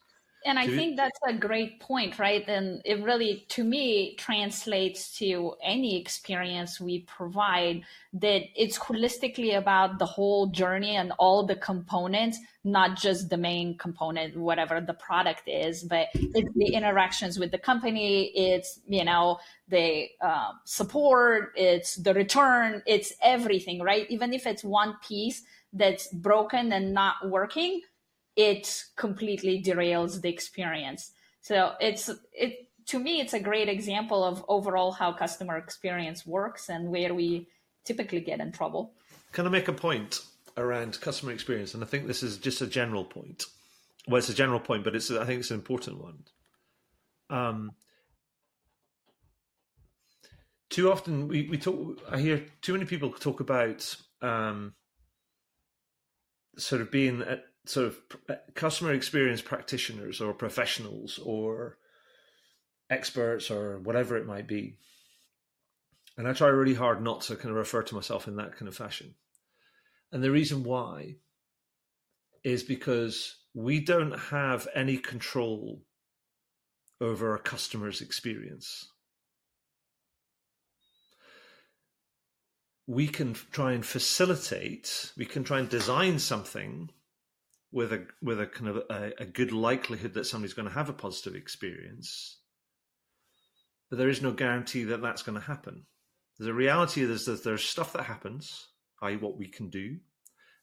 and 0.45 0.59
I 0.59 0.67
think 0.67 0.95
that's 0.95 1.19
a 1.27 1.33
great 1.33 1.79
point, 1.79 2.19
right? 2.19 2.47
And 2.47 2.79
it 2.85 3.03
really, 3.03 3.45
to 3.49 3.63
me, 3.63 4.15
translates 4.15 5.17
to 5.17 5.55
any 5.63 5.99
experience 5.99 6.79
we 6.79 6.99
provide 7.01 7.81
that 8.13 8.43
it's 8.55 8.77
holistically 8.77 9.57
about 9.57 9.97
the 9.97 10.05
whole 10.05 10.47
journey 10.47 10.95
and 10.95 11.11
all 11.17 11.47
the 11.47 11.55
components, 11.55 12.37
not 12.63 12.95
just 12.95 13.29
the 13.29 13.37
main 13.37 13.75
component, 13.79 14.37
whatever 14.37 14.79
the 14.79 14.93
product 14.93 15.47
is, 15.47 15.83
but 15.83 16.09
it's 16.13 16.53
the 16.55 16.73
interactions 16.73 17.39
with 17.39 17.49
the 17.49 17.57
company, 17.57 18.31
it's, 18.35 18.79
you 18.87 19.03
know, 19.03 19.39
the 19.67 20.07
uh, 20.21 20.51
support, 20.63 21.53
it's 21.55 21.95
the 21.95 22.13
return, 22.13 22.83
it's 22.85 23.13
everything, 23.23 23.81
right? 23.81 24.05
Even 24.11 24.31
if 24.31 24.45
it's 24.45 24.63
one 24.63 24.95
piece 25.05 25.41
that's 25.73 26.07
broken 26.13 26.71
and 26.71 26.93
not 26.93 27.15
working, 27.29 27.81
it 28.35 28.83
completely 28.95 29.61
derails 29.61 30.21
the 30.21 30.29
experience. 30.29 31.11
So 31.41 31.73
it's 31.79 32.09
it 32.33 32.69
to 32.87 32.99
me 32.99 33.21
it's 33.21 33.33
a 33.33 33.39
great 33.39 33.69
example 33.69 34.23
of 34.23 34.43
overall 34.47 34.91
how 34.91 35.13
customer 35.13 35.57
experience 35.57 36.25
works 36.25 36.69
and 36.69 36.89
where 36.89 37.13
we 37.13 37.47
typically 37.83 38.21
get 38.21 38.39
in 38.39 38.51
trouble. 38.51 38.93
Can 39.31 39.45
I 39.45 39.49
make 39.49 39.67
a 39.67 39.73
point 39.73 40.21
around 40.57 40.99
customer 41.01 41.31
experience? 41.31 41.73
And 41.73 41.83
I 41.83 41.87
think 41.87 42.07
this 42.07 42.23
is 42.23 42.37
just 42.37 42.61
a 42.61 42.67
general 42.67 43.05
point. 43.05 43.45
Well, 44.07 44.17
it's 44.17 44.29
a 44.29 44.33
general 44.33 44.59
point, 44.59 44.83
but 44.83 44.95
it's 44.95 45.09
I 45.11 45.25
think 45.25 45.39
it's 45.39 45.51
an 45.51 45.57
important 45.57 46.01
one. 46.01 46.23
Um, 47.29 47.71
too 50.69 50.91
often 50.91 51.27
we, 51.27 51.47
we 51.49 51.57
talk. 51.57 51.99
I 52.09 52.19
hear 52.19 52.45
too 52.61 52.73
many 52.73 52.85
people 52.85 53.11
talk 53.11 53.39
about 53.39 53.95
um, 54.21 54.73
sort 56.57 56.81
of 56.81 56.91
being 56.91 57.21
at 57.21 57.45
sort 57.65 57.87
of 57.87 57.97
uh, 58.29 58.35
customer 58.53 58.93
experience 58.93 59.41
practitioners 59.41 60.21
or 60.21 60.33
professionals 60.33 61.19
or 61.23 61.77
experts 62.89 63.49
or 63.49 63.79
whatever 63.79 64.17
it 64.17 64.27
might 64.27 64.47
be. 64.47 64.77
And 66.17 66.27
I 66.27 66.33
try 66.33 66.47
really 66.47 66.75
hard 66.75 67.01
not 67.03 67.21
to 67.21 67.35
kind 67.35 67.49
of 67.49 67.55
refer 67.55 67.83
to 67.83 67.95
myself 67.95 68.27
in 68.27 68.37
that 68.37 68.55
kind 68.55 68.67
of 68.67 68.75
fashion. 68.75 69.15
And 70.11 70.23
the 70.23 70.31
reason 70.31 70.63
why 70.63 71.15
is 72.43 72.63
because 72.63 73.35
we 73.53 73.79
don't 73.79 74.17
have 74.17 74.67
any 74.75 74.97
control 74.97 75.81
over 77.01 77.35
a 77.35 77.39
customer's 77.39 78.01
experience. 78.01 78.91
We 82.87 83.07
can 83.07 83.33
try 83.33 83.73
and 83.73 83.85
facilitate, 83.85 85.11
we 85.17 85.25
can 85.25 85.43
try 85.43 85.59
and 85.59 85.67
design 85.67 86.19
something 86.19 86.91
with 87.71 87.91
a 87.91 88.07
with 88.21 88.39
a 88.39 88.45
kind 88.45 88.69
of 88.69 88.77
a, 88.89 89.11
a 89.19 89.25
good 89.25 89.51
likelihood 89.51 90.13
that 90.13 90.25
somebody's 90.25 90.53
going 90.53 90.67
to 90.67 90.73
have 90.73 90.89
a 90.89 90.93
positive 90.93 91.35
experience, 91.35 92.37
but 93.89 93.97
there 93.97 94.09
is 94.09 94.21
no 94.21 94.31
guarantee 94.31 94.83
that 94.85 95.01
that's 95.01 95.23
going 95.23 95.39
to 95.39 95.45
happen. 95.45 95.85
The 96.39 96.53
reality 96.53 97.01
is 97.01 97.25
that 97.25 97.43
there's 97.43 97.63
stuff 97.63 97.93
that 97.93 98.03
happens, 98.03 98.67
i.e., 99.01 99.15
what 99.15 99.37
we 99.37 99.47
can 99.47 99.69
do, 99.69 99.97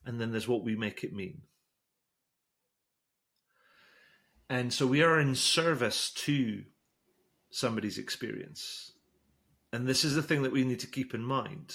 and 0.04 0.20
then 0.20 0.30
there's 0.30 0.48
what 0.48 0.64
we 0.64 0.76
make 0.76 1.02
it 1.02 1.14
mean. 1.14 1.42
And 4.50 4.70
so 4.72 4.86
we 4.86 5.02
are 5.02 5.18
in 5.18 5.34
service 5.34 6.10
to 6.10 6.64
somebody's 7.50 7.96
experience. 7.96 8.92
And 9.72 9.88
this 9.88 10.04
is 10.04 10.14
the 10.14 10.22
thing 10.22 10.42
that 10.42 10.52
we 10.52 10.64
need 10.64 10.80
to 10.80 10.86
keep 10.86 11.14
in 11.14 11.22
mind. 11.22 11.74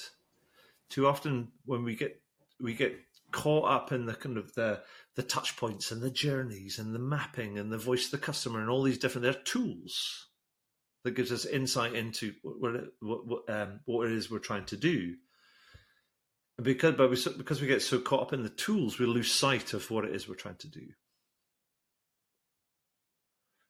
Too 0.89 1.07
often 1.07 1.48
when 1.65 1.84
we 1.84 1.96
get 1.96 2.22
we 2.60 2.75
get 2.75 2.96
caught 3.31 3.69
up 3.69 3.91
in 3.91 4.05
the 4.05 4.13
kind 4.13 4.38
of 4.38 4.53
the 4.53 4.81
the 5.15 5.24
touch 5.24 5.57
points 5.57 5.91
and 5.91 6.01
the 6.01 6.12
journeys 6.12 6.79
and 6.79 6.93
the 6.93 7.00
mapping 7.00 7.57
and 7.57 7.72
the 7.72 7.77
voice 7.77 8.05
of 8.05 8.12
the 8.12 8.17
customer 8.17 8.62
and 8.62 8.69
all 8.69 8.84
these 8.84 9.00
different 9.00 9.24
they're 9.24 9.34
tools 9.34 10.27
that 11.03 11.15
gives 11.15 11.31
us 11.31 11.46
insight 11.46 11.93
into 11.93 12.34
what 12.43 12.74
what, 13.00 13.25
what, 13.25 13.50
um, 13.50 13.79
what 13.86 14.07
it 14.07 14.13
is 14.13 14.29
we're 14.29 14.39
trying 14.39 14.65
to 14.65 14.77
do. 14.77 15.15
Because 16.62 16.96
but 16.96 17.10
we, 17.10 17.17
because 17.38 17.62
we 17.62 17.67
get 17.67 17.81
so 17.81 18.00
caught 18.00 18.22
up 18.22 18.34
in 18.34 18.43
the 18.43 18.50
tools 18.50 18.98
we 18.98 19.05
lose 19.05 19.31
sight 19.31 19.74
of 19.74 19.89
what 19.91 20.05
it 20.05 20.15
is 20.15 20.27
we're 20.27 20.36
trying 20.36 20.55
to 20.57 20.67
do. 20.67 20.88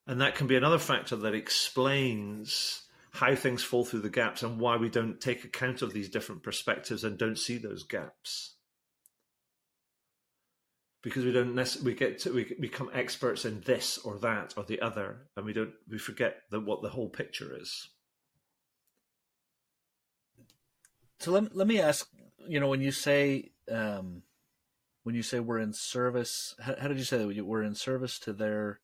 And 0.06 0.22
that 0.22 0.36
can 0.36 0.48
be 0.48 0.56
another 0.56 0.80
factor 0.80 1.18
that 1.18 1.36
explains 1.36 2.84
how 3.12 3.36
things 3.36 3.64
fall 3.64 3.84
through 3.84 4.02
the 4.02 4.10
gaps 4.10 4.44
and 4.44 4.60
why 4.60 4.78
we 4.78 4.90
don't 4.90 5.20
take 5.20 5.44
account 5.44 5.82
of 5.82 5.92
these 5.92 6.10
different 6.10 6.44
perspectives 6.44 7.04
and 7.04 7.18
don't 7.18 7.38
see 7.38 7.58
those 7.58 7.84
gaps 7.84 8.57
because 11.02 11.26
we 11.26 11.32
don't 11.32 11.56
necessarily 11.56 11.94
we 11.94 11.98
get 11.98 12.20
to 12.20 12.34
we 12.34 12.56
become 12.60 12.90
experts 12.94 13.46
in 13.46 13.62
this 13.62 13.98
or 14.00 14.18
that 14.20 14.54
or 14.58 14.64
the 14.64 14.82
other, 14.82 15.28
and 15.36 15.46
we 15.46 15.54
don't 15.54 15.74
we 15.90 15.98
forget 15.98 16.42
that 16.52 16.62
what 16.62 16.82
the 16.82 16.90
whole 16.90 17.10
picture 17.10 17.56
is. 17.60 17.90
So 21.20 21.32
let 21.32 21.56
let 21.56 21.68
me 21.68 21.80
ask, 21.80 22.10
you 22.48 22.60
know, 22.60 22.68
when 22.68 22.82
you 22.82 22.92
say 22.92 23.52
um, 23.72 24.24
when 25.04 25.16
you 25.16 25.24
say 25.24 25.40
we're 25.40 25.60
in 25.60 25.74
service, 25.74 26.56
how, 26.60 26.76
how 26.80 26.88
did 26.88 26.98
you 26.98 27.04
say 27.04 27.18
that 27.18 27.46
we're 27.46 27.64
in 27.64 27.76
service 27.76 28.20
to 28.20 28.34
their 28.34 28.80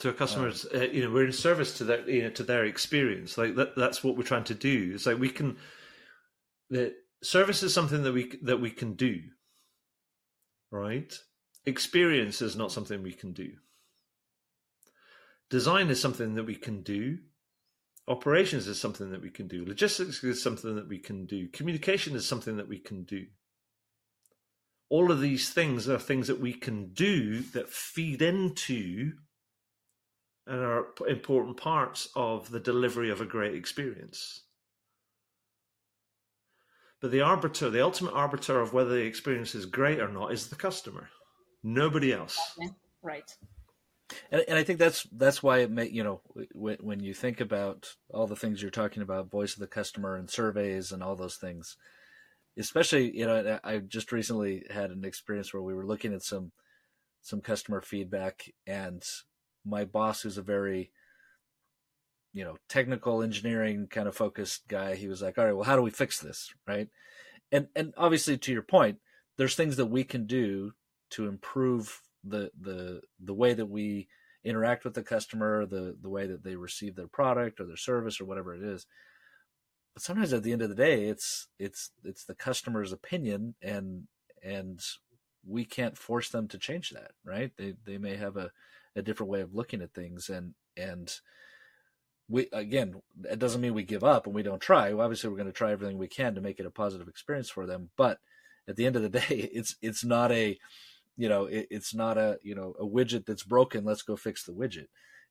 to 0.00 0.08
our 0.08 0.14
customers? 0.14 0.66
Uh, 0.74 0.88
you 0.92 1.04
know, 1.04 1.10
we're 1.10 1.26
in 1.26 1.32
service 1.32 1.76
to 1.78 1.84
their 1.84 2.08
you 2.08 2.22
know 2.22 2.30
to 2.30 2.42
their 2.42 2.64
experience. 2.64 3.38
Like 3.38 3.54
that, 3.56 3.76
that's 3.76 4.02
what 4.02 4.16
we're 4.16 4.24
trying 4.24 4.44
to 4.44 4.54
do. 4.54 4.92
It's 4.94 5.06
like 5.06 5.18
we 5.18 5.30
can 5.30 5.56
the 6.70 6.94
service 7.22 7.62
is 7.62 7.72
something 7.72 8.02
that 8.02 8.12
we 8.12 8.32
that 8.42 8.60
we 8.60 8.70
can 8.70 8.94
do, 8.94 9.20
right? 10.70 11.12
Experience 11.66 12.42
is 12.42 12.56
not 12.56 12.72
something 12.72 13.02
we 13.02 13.12
can 13.12 13.32
do. 13.32 13.52
Design 15.50 15.88
is 15.88 16.00
something 16.00 16.34
that 16.34 16.44
we 16.44 16.56
can 16.56 16.82
do. 16.82 17.18
Operations 18.06 18.66
is 18.66 18.80
something 18.80 19.10
that 19.10 19.22
we 19.22 19.30
can 19.30 19.48
do. 19.48 19.64
Logistics 19.64 20.22
is 20.22 20.42
something 20.42 20.74
that 20.76 20.88
we 20.88 20.98
can 20.98 21.24
do. 21.24 21.48
Communication 21.48 22.14
is 22.14 22.26
something 22.26 22.58
that 22.58 22.68
we 22.68 22.78
can 22.78 23.04
do. 23.04 23.26
All 24.90 25.10
of 25.10 25.20
these 25.20 25.50
things 25.50 25.88
are 25.88 25.98
things 25.98 26.26
that 26.26 26.40
we 26.40 26.52
can 26.52 26.92
do 26.92 27.40
that 27.52 27.70
feed 27.70 28.20
into 28.20 29.12
and 30.46 30.60
are 30.60 30.88
important 31.08 31.56
parts 31.56 32.08
of 32.14 32.50
the 32.50 32.60
delivery 32.60 33.10
of 33.10 33.22
a 33.22 33.26
great 33.26 33.54
experience. 33.54 34.42
But 37.00 37.10
the 37.10 37.22
arbiter, 37.22 37.70
the 37.70 37.82
ultimate 37.82 38.12
arbiter 38.12 38.60
of 38.60 38.72
whether 38.72 38.90
the 38.90 39.06
experience 39.06 39.54
is 39.54 39.66
great 39.66 40.00
or 40.00 40.08
not, 40.08 40.32
is 40.32 40.48
the 40.48 40.56
customer. 40.56 41.08
Nobody 41.64 42.12
else. 42.12 42.38
Okay. 42.58 42.70
Right. 43.02 43.36
And, 44.30 44.44
and 44.46 44.58
I 44.58 44.64
think 44.64 44.78
that's 44.78 45.06
that's 45.12 45.42
why 45.42 45.58
it 45.58 45.70
may 45.70 45.88
you 45.88 46.04
know 46.04 46.20
when, 46.52 46.76
when 46.80 47.00
you 47.00 47.14
think 47.14 47.40
about 47.40 47.88
all 48.12 48.26
the 48.26 48.36
things 48.36 48.60
you're 48.60 48.70
talking 48.70 49.02
about, 49.02 49.30
voice 49.30 49.54
of 49.54 49.60
the 49.60 49.66
customer 49.66 50.14
and 50.14 50.28
surveys 50.28 50.92
and 50.92 51.02
all 51.02 51.16
those 51.16 51.36
things, 51.36 51.76
especially 52.58 53.16
you 53.16 53.26
know 53.26 53.58
I 53.64 53.78
just 53.78 54.12
recently 54.12 54.64
had 54.70 54.90
an 54.90 55.04
experience 55.04 55.52
where 55.52 55.62
we 55.62 55.74
were 55.74 55.86
looking 55.86 56.12
at 56.12 56.22
some 56.22 56.52
some 57.22 57.40
customer 57.40 57.80
feedback 57.80 58.44
and 58.66 59.02
my 59.64 59.86
boss 59.86 60.20
who's 60.20 60.36
a 60.36 60.42
very 60.42 60.90
you 62.34 62.44
know 62.44 62.56
technical 62.68 63.22
engineering 63.22 63.86
kind 63.88 64.06
of 64.06 64.14
focused 64.14 64.68
guy 64.68 64.94
he 64.94 65.08
was 65.08 65.22
like 65.22 65.38
all 65.38 65.46
right 65.46 65.54
well 65.54 65.64
how 65.64 65.76
do 65.76 65.80
we 65.80 65.90
fix 65.90 66.18
this 66.18 66.52
right 66.66 66.88
and 67.50 67.68
and 67.74 67.94
obviously 67.96 68.36
to 68.36 68.52
your 68.52 68.62
point 68.62 68.98
there's 69.38 69.54
things 69.54 69.76
that 69.76 69.86
we 69.86 70.04
can 70.04 70.26
do 70.26 70.72
to 71.14 71.26
improve 71.26 72.02
the 72.22 72.50
the 72.60 73.00
the 73.20 73.34
way 73.34 73.54
that 73.54 73.66
we 73.66 74.08
interact 74.44 74.84
with 74.84 74.94
the 74.94 75.02
customer, 75.02 75.66
the 75.66 75.96
the 76.00 76.08
way 76.08 76.26
that 76.26 76.42
they 76.42 76.56
receive 76.56 76.96
their 76.96 77.08
product 77.08 77.60
or 77.60 77.64
their 77.64 77.76
service 77.76 78.20
or 78.20 78.24
whatever 78.24 78.54
it 78.54 78.62
is. 78.62 78.86
But 79.94 80.02
sometimes 80.02 80.32
at 80.32 80.42
the 80.42 80.52
end 80.52 80.62
of 80.62 80.68
the 80.68 80.74
day, 80.74 81.04
it's 81.04 81.48
it's 81.58 81.90
it's 82.02 82.24
the 82.24 82.34
customer's 82.34 82.92
opinion, 82.92 83.54
and 83.62 84.08
and 84.42 84.80
we 85.46 85.64
can't 85.64 85.98
force 85.98 86.30
them 86.30 86.48
to 86.48 86.58
change 86.58 86.90
that, 86.90 87.12
right? 87.24 87.52
They 87.56 87.74
they 87.84 87.98
may 87.98 88.16
have 88.16 88.36
a 88.36 88.50
a 88.96 89.02
different 89.02 89.30
way 89.30 89.40
of 89.40 89.54
looking 89.54 89.82
at 89.82 89.94
things, 89.94 90.28
and 90.28 90.54
and 90.76 91.12
we 92.28 92.48
again, 92.52 93.02
it 93.30 93.38
doesn't 93.38 93.60
mean 93.60 93.74
we 93.74 93.84
give 93.84 94.04
up 94.04 94.26
and 94.26 94.34
we 94.34 94.42
don't 94.42 94.60
try. 94.60 94.92
Obviously, 94.92 95.30
we're 95.30 95.36
going 95.36 95.46
to 95.46 95.52
try 95.52 95.72
everything 95.72 95.98
we 95.98 96.08
can 96.08 96.34
to 96.34 96.40
make 96.40 96.58
it 96.58 96.66
a 96.66 96.70
positive 96.70 97.08
experience 97.08 97.50
for 97.50 97.66
them, 97.66 97.90
but 97.96 98.18
at 98.66 98.76
the 98.76 98.86
end 98.86 98.96
of 98.96 99.02
the 99.02 99.08
day, 99.20 99.50
it's 99.52 99.76
it's 99.80 100.04
not 100.04 100.32
a 100.32 100.58
you 101.16 101.28
know 101.28 101.46
it, 101.46 101.66
it's 101.70 101.94
not 101.94 102.18
a 102.18 102.38
you 102.42 102.54
know 102.54 102.74
a 102.78 102.84
widget 102.84 103.26
that's 103.26 103.42
broken 103.42 103.84
let's 103.84 104.02
go 104.02 104.16
fix 104.16 104.44
the 104.44 104.52
widget. 104.52 104.86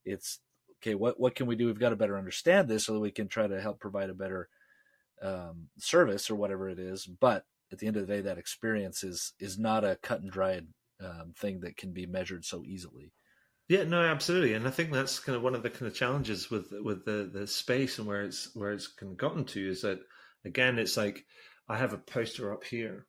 It's 0.05 0.39
okay 0.81 0.95
what 0.95 1.19
what 1.19 1.35
can 1.35 1.47
we 1.47 1.55
do? 1.55 1.67
We've 1.67 1.79
got 1.79 1.89
to 1.89 1.95
better 1.95 2.17
understand 2.17 2.67
this 2.67 2.85
so 2.85 2.93
that 2.93 2.99
we 2.99 3.11
can 3.11 3.27
try 3.27 3.47
to 3.47 3.61
help 3.61 3.79
provide 3.79 4.09
a 4.09 4.15
better 4.15 4.49
um, 5.21 5.69
service 5.77 6.29
or 6.29 6.35
whatever 6.35 6.69
it 6.69 6.79
is 6.79 7.05
but 7.05 7.45
at 7.71 7.79
the 7.79 7.87
end 7.87 7.95
of 7.95 8.05
the 8.05 8.13
day 8.13 8.21
that 8.21 8.37
experience 8.37 9.03
is 9.03 9.33
is 9.39 9.57
not 9.57 9.83
a 9.83 9.97
cut 10.01 10.21
and 10.21 10.31
dried 10.31 10.67
um, 11.03 11.33
thing 11.37 11.61
that 11.61 11.77
can 11.77 11.91
be 11.91 12.05
measured 12.05 12.45
so 12.45 12.63
easily. 12.65 13.11
Yeah 13.69 13.83
no 13.83 14.01
absolutely 14.01 14.53
and 14.53 14.67
i 14.67 14.71
think 14.71 14.91
that's 14.91 15.19
kind 15.19 15.35
of 15.37 15.41
one 15.41 15.55
of 15.55 15.63
the 15.63 15.69
kind 15.69 15.87
of 15.87 15.95
challenges 15.95 16.51
with 16.51 16.73
with 16.83 17.05
the 17.05 17.29
the 17.33 17.47
space 17.47 17.97
and 17.97 18.07
where 18.07 18.23
it's 18.23 18.49
where 18.53 18.73
it's 18.73 18.87
kind 18.87 19.11
of 19.11 19.17
gotten 19.17 19.45
to 19.45 19.69
is 19.69 19.81
that 19.81 19.99
again 20.45 20.77
it's 20.77 20.97
like 20.97 21.25
i 21.69 21.77
have 21.77 21.93
a 21.93 21.97
poster 21.97 22.53
up 22.53 22.63
here 22.65 23.07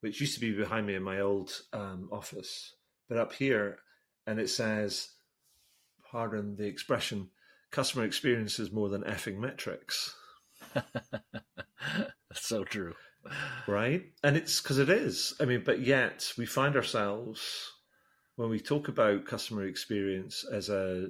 which 0.00 0.20
used 0.20 0.34
to 0.34 0.40
be 0.40 0.52
behind 0.52 0.86
me 0.86 0.94
in 0.94 1.02
my 1.02 1.20
old 1.20 1.52
um, 1.72 2.08
office, 2.12 2.74
but 3.08 3.18
up 3.18 3.32
here, 3.32 3.78
and 4.26 4.38
it 4.38 4.48
says, 4.48 5.08
pardon 6.10 6.56
the 6.56 6.66
expression, 6.66 7.28
customer 7.70 8.04
experience 8.04 8.58
is 8.58 8.72
more 8.72 8.88
than 8.88 9.02
effing 9.02 9.38
metrics. 9.38 10.14
That's 10.74 12.46
so 12.46 12.64
true. 12.64 12.94
Right? 13.66 14.04
And 14.22 14.36
it's 14.36 14.60
because 14.60 14.78
it 14.78 14.88
is. 14.88 15.34
I 15.40 15.44
mean, 15.44 15.62
but 15.64 15.80
yet 15.80 16.32
we 16.38 16.46
find 16.46 16.76
ourselves 16.76 17.70
when 18.36 18.48
we 18.48 18.60
talk 18.60 18.88
about 18.88 19.26
customer 19.26 19.66
experience 19.66 20.44
as 20.50 20.68
a 20.68 21.08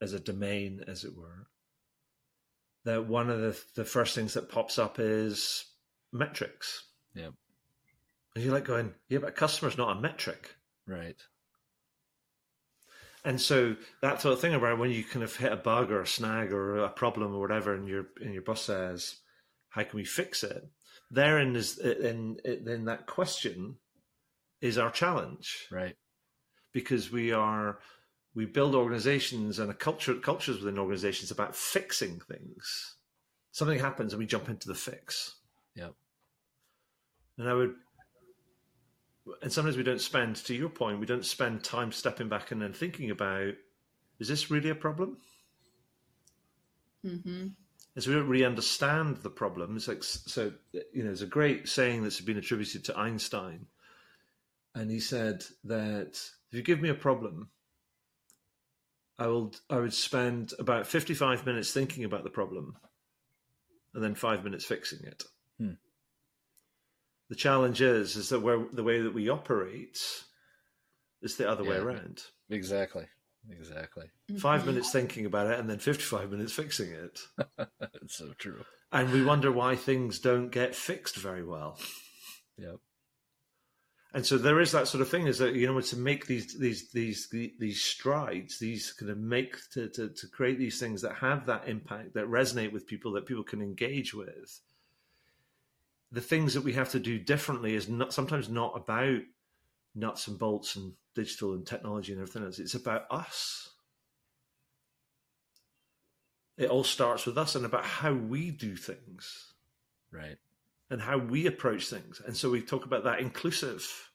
as 0.00 0.12
a 0.12 0.20
domain, 0.20 0.84
as 0.86 1.04
it 1.04 1.16
were, 1.16 1.46
that 2.84 3.06
one 3.06 3.30
of 3.30 3.40
the 3.40 3.60
the 3.74 3.84
first 3.84 4.14
things 4.14 4.34
that 4.34 4.48
pops 4.48 4.78
up 4.78 4.98
is 4.98 5.64
metrics. 6.12 6.84
Yeah. 7.14 7.30
And 8.34 8.44
you're 8.44 8.54
like 8.54 8.64
going, 8.64 8.94
yeah, 9.08 9.18
but 9.18 9.30
a 9.30 9.32
customer's 9.32 9.76
not 9.76 9.96
a 9.96 10.00
metric. 10.00 10.54
Right. 10.86 11.20
And 13.24 13.40
so 13.40 13.76
that 14.00 14.20
sort 14.20 14.32
of 14.32 14.40
thing 14.40 14.54
about 14.54 14.78
when 14.78 14.90
you 14.90 15.04
kind 15.04 15.22
of 15.22 15.36
hit 15.36 15.52
a 15.52 15.56
bug 15.56 15.92
or 15.92 16.00
a 16.00 16.06
snag 16.06 16.52
or 16.52 16.78
a 16.78 16.88
problem 16.88 17.34
or 17.34 17.40
whatever, 17.40 17.74
and 17.74 17.86
your 17.86 18.06
and 18.20 18.32
your 18.32 18.42
boss 18.42 18.62
says, 18.62 19.16
"How 19.68 19.84
can 19.84 19.96
we 19.96 20.04
fix 20.04 20.42
it?" 20.42 20.64
Therein 21.10 21.54
is 21.54 21.78
in 21.78 22.38
in 22.44 22.86
that 22.86 23.06
question 23.06 23.76
is 24.60 24.76
our 24.76 24.90
challenge, 24.90 25.68
right? 25.70 25.96
Because 26.72 27.12
we 27.12 27.32
are 27.32 27.78
we 28.34 28.46
build 28.46 28.74
organizations 28.74 29.58
and 29.58 29.70
a 29.70 29.74
culture 29.74 30.14
cultures 30.14 30.58
within 30.58 30.78
organizations 30.78 31.30
about 31.30 31.54
fixing 31.54 32.18
things. 32.20 32.96
Something 33.52 33.78
happens 33.78 34.12
and 34.12 34.18
we 34.18 34.26
jump 34.26 34.48
into 34.48 34.66
the 34.66 34.74
fix. 34.74 35.36
Yeah. 35.76 35.90
And 37.38 37.48
I 37.48 37.54
would 37.54 37.74
and 39.40 39.52
sometimes 39.52 39.76
we 39.76 39.82
don't 39.82 40.00
spend, 40.00 40.36
to 40.36 40.54
your 40.54 40.68
point, 40.68 41.00
we 41.00 41.06
don't 41.06 41.24
spend 41.24 41.62
time 41.62 41.92
stepping 41.92 42.28
back 42.28 42.50
and 42.50 42.60
then 42.60 42.72
thinking 42.72 43.10
about, 43.10 43.54
is 44.18 44.28
this 44.28 44.50
really 44.50 44.70
a 44.70 44.74
problem? 44.74 45.18
Mm-hmm. 47.04 47.48
As 47.96 48.06
we 48.06 48.14
don't 48.14 48.28
really 48.28 48.44
understand 48.44 49.18
the 49.18 49.30
problem, 49.30 49.76
it's 49.76 49.88
like 49.88 50.02
so. 50.02 50.52
You 50.72 51.02
know, 51.02 51.08
there's 51.08 51.22
a 51.22 51.26
great 51.26 51.68
saying 51.68 52.02
that's 52.02 52.20
been 52.22 52.38
attributed 52.38 52.84
to 52.84 52.98
Einstein, 52.98 53.66
and 54.74 54.90
he 54.90 54.98
said 54.98 55.44
that 55.64 56.18
if 56.50 56.56
you 56.56 56.62
give 56.62 56.80
me 56.80 56.88
a 56.88 56.94
problem, 56.94 57.50
I 59.18 59.26
will. 59.26 59.54
I 59.68 59.76
would 59.76 59.92
spend 59.92 60.54
about 60.58 60.86
55 60.86 61.44
minutes 61.44 61.72
thinking 61.72 62.04
about 62.04 62.24
the 62.24 62.30
problem, 62.30 62.76
and 63.92 64.02
then 64.02 64.14
five 64.14 64.42
minutes 64.42 64.64
fixing 64.64 65.04
it. 65.04 65.24
Hmm. 65.58 65.72
The 67.32 67.36
challenge 67.36 67.80
is 67.80 68.14
is 68.14 68.28
that 68.28 68.40
we're, 68.40 68.66
the 68.74 68.82
way 68.84 69.00
that 69.00 69.14
we 69.14 69.30
operate 69.30 69.98
is 71.22 71.36
the 71.36 71.48
other 71.48 71.64
yeah, 71.64 71.70
way 71.70 71.76
around. 71.78 72.20
Exactly. 72.50 73.06
Exactly. 73.48 74.10
5 74.36 74.60
mm-hmm. 74.60 74.68
minutes 74.68 74.92
thinking 74.92 75.24
about 75.24 75.50
it 75.50 75.58
and 75.58 75.66
then 75.66 75.78
55 75.78 76.30
minutes 76.30 76.52
fixing 76.52 76.90
it. 76.90 77.20
it's 78.02 78.18
so 78.18 78.34
true. 78.36 78.62
And 78.92 79.10
we 79.10 79.24
wonder 79.24 79.50
why 79.50 79.76
things 79.76 80.18
don't 80.18 80.50
get 80.50 80.74
fixed 80.74 81.16
very 81.16 81.42
well. 81.42 81.78
Yep. 82.58 82.80
And 84.12 84.26
so 84.26 84.36
there 84.36 84.60
is 84.60 84.72
that 84.72 84.88
sort 84.88 85.00
of 85.00 85.08
thing 85.08 85.26
is 85.26 85.38
that 85.38 85.54
you 85.54 85.66
know 85.66 85.80
to 85.80 85.96
make 85.96 86.26
these 86.26 86.58
these 86.58 86.90
these 86.90 87.30
these 87.30 87.80
strides, 87.80 88.58
these 88.58 88.92
kind 88.92 89.10
of 89.10 89.16
make 89.16 89.56
to, 89.72 89.88
to, 89.88 90.10
to 90.10 90.26
create 90.26 90.58
these 90.58 90.78
things 90.78 91.00
that 91.00 91.14
have 91.14 91.46
that 91.46 91.66
impact 91.66 92.12
that 92.12 92.26
resonate 92.26 92.72
with 92.72 92.86
people 92.86 93.12
that 93.12 93.24
people 93.24 93.42
can 93.42 93.62
engage 93.62 94.12
with 94.12 94.60
the 96.12 96.20
things 96.20 96.52
that 96.54 96.62
we 96.62 96.74
have 96.74 96.90
to 96.90 97.00
do 97.00 97.18
differently 97.18 97.74
is 97.74 97.88
not 97.88 98.12
sometimes 98.12 98.48
not 98.48 98.76
about 98.76 99.20
nuts 99.94 100.28
and 100.28 100.38
bolts 100.38 100.76
and 100.76 100.92
digital 101.14 101.54
and 101.54 101.66
technology 101.66 102.12
and 102.12 102.20
everything 102.20 102.44
else. 102.44 102.58
It's 102.58 102.74
about 102.74 103.06
us. 103.10 103.70
It 106.58 106.68
all 106.68 106.84
starts 106.84 107.24
with 107.24 107.38
us 107.38 107.54
and 107.54 107.64
about 107.64 107.86
how 107.86 108.12
we 108.12 108.50
do 108.50 108.76
things. 108.76 109.54
Right. 110.12 110.36
And 110.90 111.00
how 111.00 111.16
we 111.16 111.46
approach 111.46 111.88
things. 111.88 112.20
And 112.24 112.36
so 112.36 112.50
we 112.50 112.60
talk 112.60 112.84
about 112.84 113.04
that 113.04 113.20
inclusive 113.20 114.10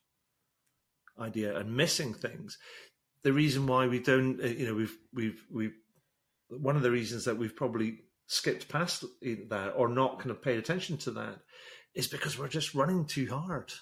idea 1.19 1.57
and 1.57 1.75
missing 1.75 2.13
things. 2.13 2.59
The 3.23 3.33
reason 3.33 3.65
why 3.65 3.87
we 3.87 3.99
don't, 3.99 4.39
uh, 4.39 4.47
you 4.47 4.67
know, 4.67 4.75
we've, 4.75 4.97
we've, 5.11 5.43
we've, 5.51 5.75
one 6.49 6.75
of 6.75 6.83
the 6.83 6.91
reasons 6.91 7.25
that 7.25 7.37
we've 7.37 7.55
probably 7.55 8.03
skipped 8.27 8.69
past 8.69 9.03
that 9.49 9.73
or 9.75 9.89
not 9.89 10.19
kind 10.19 10.31
of 10.31 10.41
paid 10.41 10.59
attention 10.59 10.97
to 10.97 11.11
that 11.11 11.39
is 11.95 12.07
because 12.07 12.37
we're 12.37 12.47
just 12.47 12.75
running 12.75 13.05
too 13.05 13.27
hard. 13.27 13.73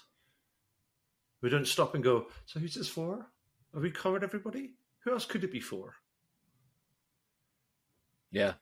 We 1.42 1.50
don't 1.50 1.66
stop 1.66 1.94
and 1.94 2.02
go, 2.02 2.26
so 2.46 2.58
who's 2.58 2.74
this 2.74 2.88
for? 2.88 3.26
Have 3.74 3.82
we 3.82 3.90
covered 3.90 4.24
everybody? 4.24 4.72
Who 5.04 5.12
else 5.12 5.26
could 5.26 5.44
it 5.44 5.52
be 5.52 5.60
for? 5.60 5.94
Yeah. 8.30 8.54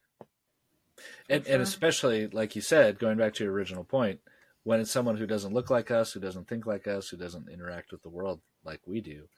And, 1.28 1.46
and 1.46 1.62
especially, 1.62 2.26
like 2.26 2.56
you 2.56 2.62
said, 2.62 2.98
going 2.98 3.16
back 3.16 3.34
to 3.34 3.44
your 3.44 3.52
original 3.52 3.84
point, 3.84 4.20
when 4.64 4.80
it's 4.80 4.90
someone 4.90 5.16
who 5.16 5.26
doesn't 5.26 5.54
look 5.54 5.70
like 5.70 5.90
us, 5.90 6.12
who 6.12 6.20
doesn't 6.20 6.48
think 6.48 6.66
like 6.66 6.86
us, 6.86 7.08
who 7.08 7.16
doesn't 7.16 7.48
interact 7.48 7.92
with 7.92 8.02
the 8.02 8.08
world 8.08 8.40
like 8.64 8.80
we 8.86 9.00
do, 9.00 9.28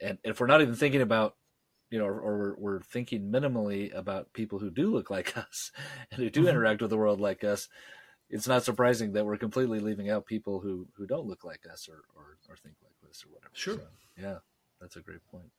and 0.00 0.18
if 0.24 0.40
we're 0.40 0.46
not 0.46 0.60
even 0.60 0.74
thinking 0.74 1.00
about, 1.00 1.36
you 1.94 2.00
know, 2.00 2.06
or, 2.06 2.18
or 2.18 2.38
we're, 2.38 2.54
we're, 2.58 2.80
thinking 2.80 3.30
minimally 3.30 3.96
about 3.96 4.32
people 4.32 4.58
who 4.58 4.68
do 4.68 4.92
look 4.92 5.10
like 5.10 5.38
us 5.38 5.70
and 6.10 6.18
who 6.18 6.28
do 6.28 6.40
mm-hmm. 6.40 6.48
interact 6.48 6.82
with 6.82 6.90
the 6.90 6.96
world 6.96 7.20
like 7.20 7.44
us, 7.44 7.68
it's 8.28 8.48
not 8.48 8.64
surprising 8.64 9.12
that 9.12 9.24
we're 9.24 9.36
completely 9.36 9.78
leaving 9.78 10.10
out 10.10 10.26
people 10.26 10.58
who, 10.58 10.88
who 10.96 11.06
don't 11.06 11.28
look 11.28 11.44
like 11.44 11.60
us 11.72 11.88
or, 11.88 12.02
or, 12.16 12.36
or 12.48 12.56
think 12.56 12.74
like 12.82 13.08
us 13.08 13.24
or 13.24 13.32
whatever. 13.32 13.52
Sure. 13.52 13.76
So, 13.76 13.82
yeah, 14.20 14.38
that's 14.80 14.96
a 14.96 15.02
great 15.02 15.24
point. 15.30 15.52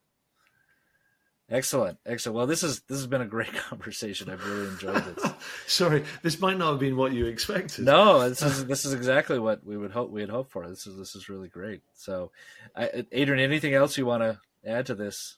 Excellent, 1.49 1.99
excellent. 2.05 2.35
Well, 2.35 2.47
this 2.47 2.63
is 2.63 2.81
this 2.81 2.97
has 2.97 3.07
been 3.07 3.21
a 3.21 3.27
great 3.27 3.53
conversation. 3.69 4.29
I've 4.29 4.45
really 4.45 4.67
enjoyed 4.67 5.05
this. 5.05 5.31
Sorry, 5.67 6.03
this 6.21 6.41
might 6.41 6.57
not 6.57 6.71
have 6.71 6.79
been 6.79 6.97
what 6.97 7.13
you 7.13 7.27
expected. 7.27 7.85
No, 7.85 8.27
this 8.27 8.41
is 8.41 8.65
this 8.65 8.83
is 8.83 8.93
exactly 8.93 9.39
what 9.39 9.63
we 9.63 9.77
would 9.77 9.91
hope 9.91 10.09
we 10.09 10.21
had 10.21 10.31
hoped 10.31 10.51
for. 10.51 10.67
This 10.67 10.85
is 10.85 10.97
this 10.97 11.15
is 11.15 11.29
really 11.29 11.47
great. 11.47 11.81
So, 11.93 12.31
I, 12.75 13.05
Adrian, 13.13 13.41
anything 13.41 13.73
else 13.73 13.97
you 13.97 14.05
want 14.05 14.23
to 14.23 14.39
add 14.65 14.87
to 14.87 14.95
this 14.95 15.37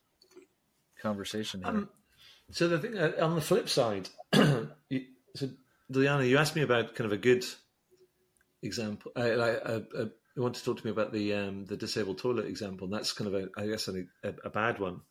conversation 1.01 1.61
here? 1.61 1.69
Um, 1.69 1.89
so 2.51 2.67
the 2.67 2.79
thing 2.79 2.97
uh, 2.97 3.13
on 3.21 3.35
the 3.35 3.41
flip 3.41 3.69
side, 3.69 4.09
you, 4.89 5.05
so 5.35 5.49
Liana, 5.89 6.23
you 6.23 6.37
asked 6.37 6.55
me 6.55 6.61
about 6.61 6.95
kind 6.95 7.05
of 7.05 7.11
a 7.11 7.17
good 7.17 7.45
example. 8.61 9.11
I, 9.15 9.31
I, 9.31 9.49
I, 9.49 9.75
I 9.75 10.39
want 10.39 10.55
to 10.55 10.63
talk 10.63 10.77
to 10.79 10.85
me 10.85 10.91
about 10.91 11.11
the 11.11 11.33
um, 11.33 11.65
the 11.65 11.77
disabled 11.77 12.19
toilet 12.19 12.45
example, 12.45 12.85
and 12.85 12.93
that's 12.93 13.13
kind 13.13 13.33
of 13.33 13.35
a 13.35 13.49
I 13.57 13.67
guess 13.67 13.87
a, 13.87 14.03
a 14.43 14.49
bad 14.49 14.79
one 14.79 15.01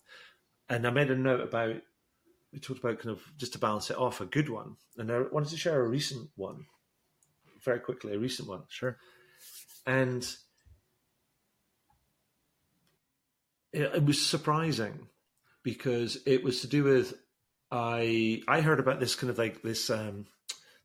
and 0.68 0.87
I 0.87 0.90
made 0.90 1.11
a 1.11 1.16
note 1.16 1.40
about 1.40 1.77
we 2.53 2.61
talked 2.61 2.81
about 2.81 2.99
kind 2.99 3.11
of 3.11 3.22
just 3.37 3.53
to 3.53 3.59
balance 3.59 3.90
it 3.90 3.99
off 3.99 4.20
a 4.20 4.27
good 4.27 4.49
one, 4.49 4.77
and 4.96 5.11
I 5.11 5.22
wanted 5.31 5.51
to 5.51 5.57
share 5.57 5.81
a 5.81 5.88
recent 5.88 6.31
one 6.37 6.66
very 7.62 7.81
quickly, 7.81 8.14
a 8.14 8.18
recent 8.18 8.49
one, 8.49 8.62
sure, 8.68 8.96
and 9.87 10.27
it 13.72 14.05
was 14.05 14.25
surprising 14.25 15.09
because 15.66 16.16
it 16.26 16.44
was 16.44 16.61
to 16.61 16.68
do 16.68 16.85
with 16.85 17.12
I 17.72 18.40
I 18.46 18.61
heard 18.61 18.79
about 18.79 19.00
this 19.00 19.16
kind 19.16 19.31
of 19.31 19.37
like 19.37 19.62
this 19.62 19.90
um, 19.90 20.26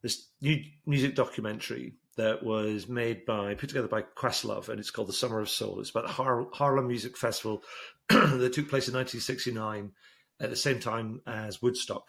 this 0.02 0.28
new 0.42 0.60
music 0.88 1.14
documentary 1.14 1.94
that 2.18 2.42
was 2.42 2.90
made 2.90 3.24
by 3.24 3.54
put 3.54 3.70
together 3.70 3.88
by 3.88 4.02
Questlove, 4.02 4.70
and 4.70 4.80
it's 4.80 4.90
called 4.90 5.08
The 5.08 5.14
Summer 5.14 5.40
of 5.40 5.52
Soul. 5.52 5.80
It's 5.80 5.92
about 5.92 6.08
the 6.08 6.14
Har- 6.14 6.48
Harlem 6.52 6.88
Music 6.88 7.16
Festival 7.16 7.64
that 8.10 8.54
took 8.54 8.70
place 8.70 8.88
in 8.88 8.96
1969 8.96 9.92
at 10.40 10.50
the 10.50 10.56
same 10.56 10.80
time 10.80 11.22
as 11.28 11.62
Woodstock, 11.62 12.08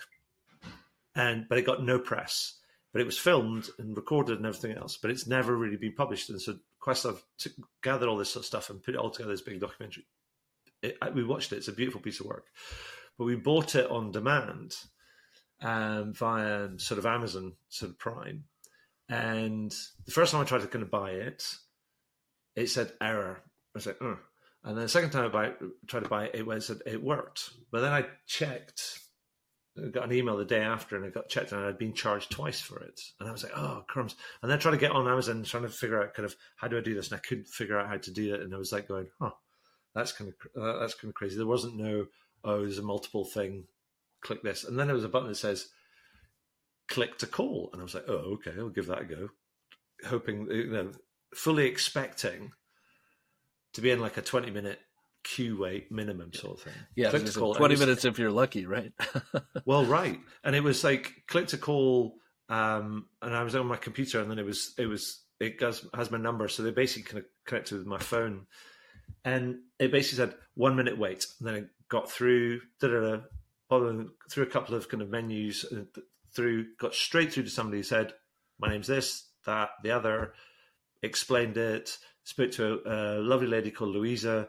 and 1.15 1.45
but 1.51 1.59
it 1.59 1.67
got 1.67 1.85
no 1.85 1.99
press. 1.99 2.59
But 2.95 3.03
it 3.03 3.07
was 3.07 3.19
filmed 3.19 3.69
and 3.79 3.95
recorded 3.95 4.39
and 4.39 4.47
everything 4.47 4.79
else, 4.79 4.97
but 4.97 5.11
it's 5.11 5.27
never 5.27 5.55
really 5.55 5.77
been 5.77 5.95
published. 5.95 6.31
And 6.31 6.41
so 6.41 6.57
Questlove 6.83 7.21
took, 7.39 7.53
gathered 7.83 8.09
all 8.09 8.17
this 8.17 8.31
sort 8.31 8.43
of 8.43 8.47
stuff 8.47 8.71
and 8.71 8.83
put 8.83 8.95
it 8.95 8.99
all 8.99 9.11
together 9.11 9.31
this 9.31 9.43
big 9.43 9.61
documentary. 9.61 10.07
It, 10.83 10.97
we 11.15 11.25
watched 11.25 11.53
it; 11.53 11.57
it's 11.57 11.69
a 11.69 11.73
beautiful 11.73 12.01
piece 12.01 12.21
of 12.21 12.27
work. 12.27 12.47
But 13.19 13.25
we 13.25 13.37
bought 13.37 13.75
it 13.75 13.91
on 13.91 14.11
demand 14.11 14.75
um, 15.63 16.13
via 16.15 16.71
sort 16.79 16.99
of 16.99 17.07
Amazon, 17.07 17.53
sort 17.69 17.91
of 17.91 17.99
Prime 17.99 18.45
and 19.13 19.71
the 20.07 20.13
first 20.13 20.33
time 20.33 20.41
I 20.41 20.45
tried 20.45 20.63
to 20.63 20.69
kind 20.69 20.83
of 20.83 20.91
buy 20.91 21.11
it, 21.11 21.45
it 22.57 22.71
said 22.71 22.93
error. 22.99 23.43
I 23.45 23.71
was 23.75 23.87
like. 23.87 24.01
And 24.01 24.77
then 24.77 24.85
the 24.85 24.89
second 24.89 25.11
time 25.11 25.27
I 25.27 25.29
buy, 25.29 25.53
tried 25.87 26.05
to 26.05 26.09
buy 26.09 26.27
it, 26.27 26.37
it 26.37 26.47
went 26.47 26.63
said 26.63 26.79
it 26.87 27.03
worked. 27.03 27.51
But 27.71 27.83
then 27.83 27.93
I 27.93 28.07
checked, 28.27 29.01
I 29.77 29.89
got 29.89 30.05
an 30.05 30.13
email 30.13 30.39
the 30.39 30.47
day 30.47 30.61
after, 30.61 30.97
and 30.97 31.05
I 31.05 31.11
got 31.11 31.29
checked, 31.29 31.53
and 31.53 31.61
I'd 31.61 31.77
been 31.77 31.93
charged 31.93 32.31
twice 32.31 32.61
for 32.61 32.79
it. 32.81 33.01
And 33.21 33.29
I 33.29 33.33
was 33.33 33.43
like, 33.43 33.53
oh 33.55 33.85
crumbs! 33.87 34.15
And 34.41 34.51
then 34.51 34.57
I 34.57 34.61
tried 34.61 34.73
to 34.73 34.79
get 34.79 34.93
on 34.93 35.09
Amazon, 35.09 35.43
trying 35.43 35.65
to 35.65 35.69
figure 35.69 36.03
out 36.03 36.15
kind 36.15 36.25
of 36.25 36.35
how 36.57 36.69
do 36.69 36.79
I 36.79 36.81
do 36.81 36.95
this, 36.95 37.11
and 37.11 37.19
I 37.19 37.27
couldn't 37.27 37.49
figure 37.49 37.79
out 37.79 37.89
how 37.89 37.99
to 37.99 38.11
do 38.13 38.35
it. 38.35 38.41
And 38.41 38.55
I 38.55 38.59
was 38.59 38.73
like 38.73 38.89
going, 38.89 39.09
oh, 39.21 39.37
that's 39.95 40.13
kind 40.13 40.33
of 40.33 40.63
uh, 40.63 40.81
that's 40.81 40.95
kind 40.95 41.11
of 41.11 41.15
crazy. 41.15 41.37
There 41.37 41.47
wasn't 41.47 41.77
no 41.77 42.07
oh, 42.45 42.61
there's 42.61 42.79
a 42.79 42.83
multiple 42.83 43.25
thing. 43.25 43.65
Click 44.21 44.43
this, 44.43 44.65
and 44.65 44.79
then 44.79 44.87
there 44.87 44.95
was 44.95 45.05
a 45.05 45.09
button 45.09 45.29
that 45.29 45.35
says 45.35 45.69
click 46.93 47.19
to 47.19 47.27
call. 47.27 47.71
And 47.73 47.81
I 47.81 47.85
was 47.85 47.95
like, 47.95 48.09
oh, 48.09 48.35
okay, 48.35 48.53
I'll 48.59 48.69
give 48.69 48.87
that 48.87 49.03
a 49.03 49.05
go. 49.05 49.29
Hoping, 50.07 50.47
you 50.51 50.71
know, 50.71 50.93
fully 51.35 51.67
expecting 51.67 52.53
to 53.73 53.81
be 53.81 53.91
in 53.91 54.01
like 54.01 54.19
a 54.19 54.23
20 54.23 54.51
minute 54.51 54.79
queue 55.25 55.59
wait 55.59 55.91
minimum 55.91 56.33
sort 56.33 56.59
of 56.59 56.65
thing. 56.65 56.75
Yeah, 56.95 57.11
click 57.11 57.25
to 57.25 57.33
call. 57.33 57.55
20 57.55 57.73
was, 57.73 57.81
minutes 57.81 58.05
if 58.05 58.19
you're 58.19 58.31
lucky, 58.31 58.67
right? 58.67 58.93
well, 59.65 59.85
right. 59.85 60.21
And 60.45 60.55
it 60.55 60.63
was 60.63 60.85
like 60.85 61.23
click 61.29 61.49
to 61.49 61.59
call. 61.59 62.17
Um, 62.49 63.07
and 63.23 63.35
I 63.35 63.43
was 63.43 63.55
on 63.55 63.67
my 63.67 63.77
computer 63.77 64.21
and 64.21 64.31
then 64.31 64.39
it 64.39 64.45
was, 64.45 64.75
it 64.77 64.87
was, 64.87 65.23
it 65.41 65.59
does, 65.59 65.87
has 65.95 66.11
my 66.11 66.19
number. 66.19 66.49
So 66.49 66.63
they 66.63 66.71
basically 66.71 67.05
kind 67.05 67.19
of 67.19 67.25
connected 67.47 67.79
with 67.79 67.87
my 67.87 67.99
phone. 67.99 68.47
And 69.25 69.61
it 69.79 69.93
basically 69.93 70.25
said 70.25 70.35
one 70.55 70.77
minute 70.77 70.99
wait. 70.99 71.27
And 71.39 71.49
then 71.49 71.55
it 71.55 71.69
got 71.89 72.11
through, 72.11 72.61
through 72.81 73.23
a 73.73 74.47
couple 74.47 74.75
of 74.75 74.89
kind 74.89 75.03
of 75.03 75.11
menus, 75.11 75.65
uh, 75.65 76.01
through, 76.35 76.67
got 76.79 76.95
straight 76.95 77.33
through 77.33 77.45
to 77.45 77.51
somebody 77.51 77.79
who 77.79 77.83
said, 77.83 78.15
"My 78.59 78.69
name's 78.69 78.87
this, 78.87 79.29
that, 79.47 79.71
the 79.83 79.91
other," 79.91 80.35
explained 81.03 81.57
it. 81.57 81.99
Spoke 82.25 82.53
to 82.53 82.81
a, 82.87 83.19
a 83.19 83.21
lovely 83.21 83.49
lady 83.49 83.71
called 83.71 83.95
Louisa, 83.95 84.49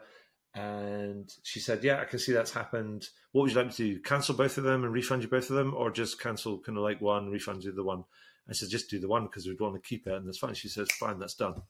and 0.54 1.30
she 1.42 1.60
said, 1.60 1.82
"Yeah, 1.82 2.00
I 2.00 2.04
can 2.04 2.18
see 2.18 2.32
that's 2.32 2.52
happened. 2.52 3.08
What 3.32 3.42
would 3.42 3.50
you 3.50 3.56
like 3.56 3.66
me 3.66 3.72
to 3.72 3.94
do? 3.94 4.00
Cancel 4.00 4.34
both 4.34 4.58
of 4.58 4.64
them 4.64 4.84
and 4.84 4.92
refund 4.92 5.22
you 5.22 5.28
both 5.28 5.50
of 5.50 5.56
them, 5.56 5.74
or 5.74 5.90
just 5.90 6.20
cancel 6.20 6.60
kind 6.60 6.78
of 6.78 6.84
like 6.84 7.00
one, 7.00 7.30
refund 7.30 7.64
you 7.64 7.72
the 7.72 7.82
one?" 7.82 8.04
I 8.48 8.52
said, 8.52 8.68
"Just 8.68 8.90
do 8.90 8.98
the 8.98 9.08
one 9.08 9.24
because 9.24 9.46
we'd 9.46 9.60
want 9.60 9.74
to 9.74 9.80
keep 9.80 10.06
it, 10.06 10.12
and 10.12 10.26
that's 10.26 10.38
fine." 10.38 10.54
She 10.54 10.68
says, 10.68 10.88
"Fine, 10.92 11.18
that's 11.18 11.34
done." 11.34 11.62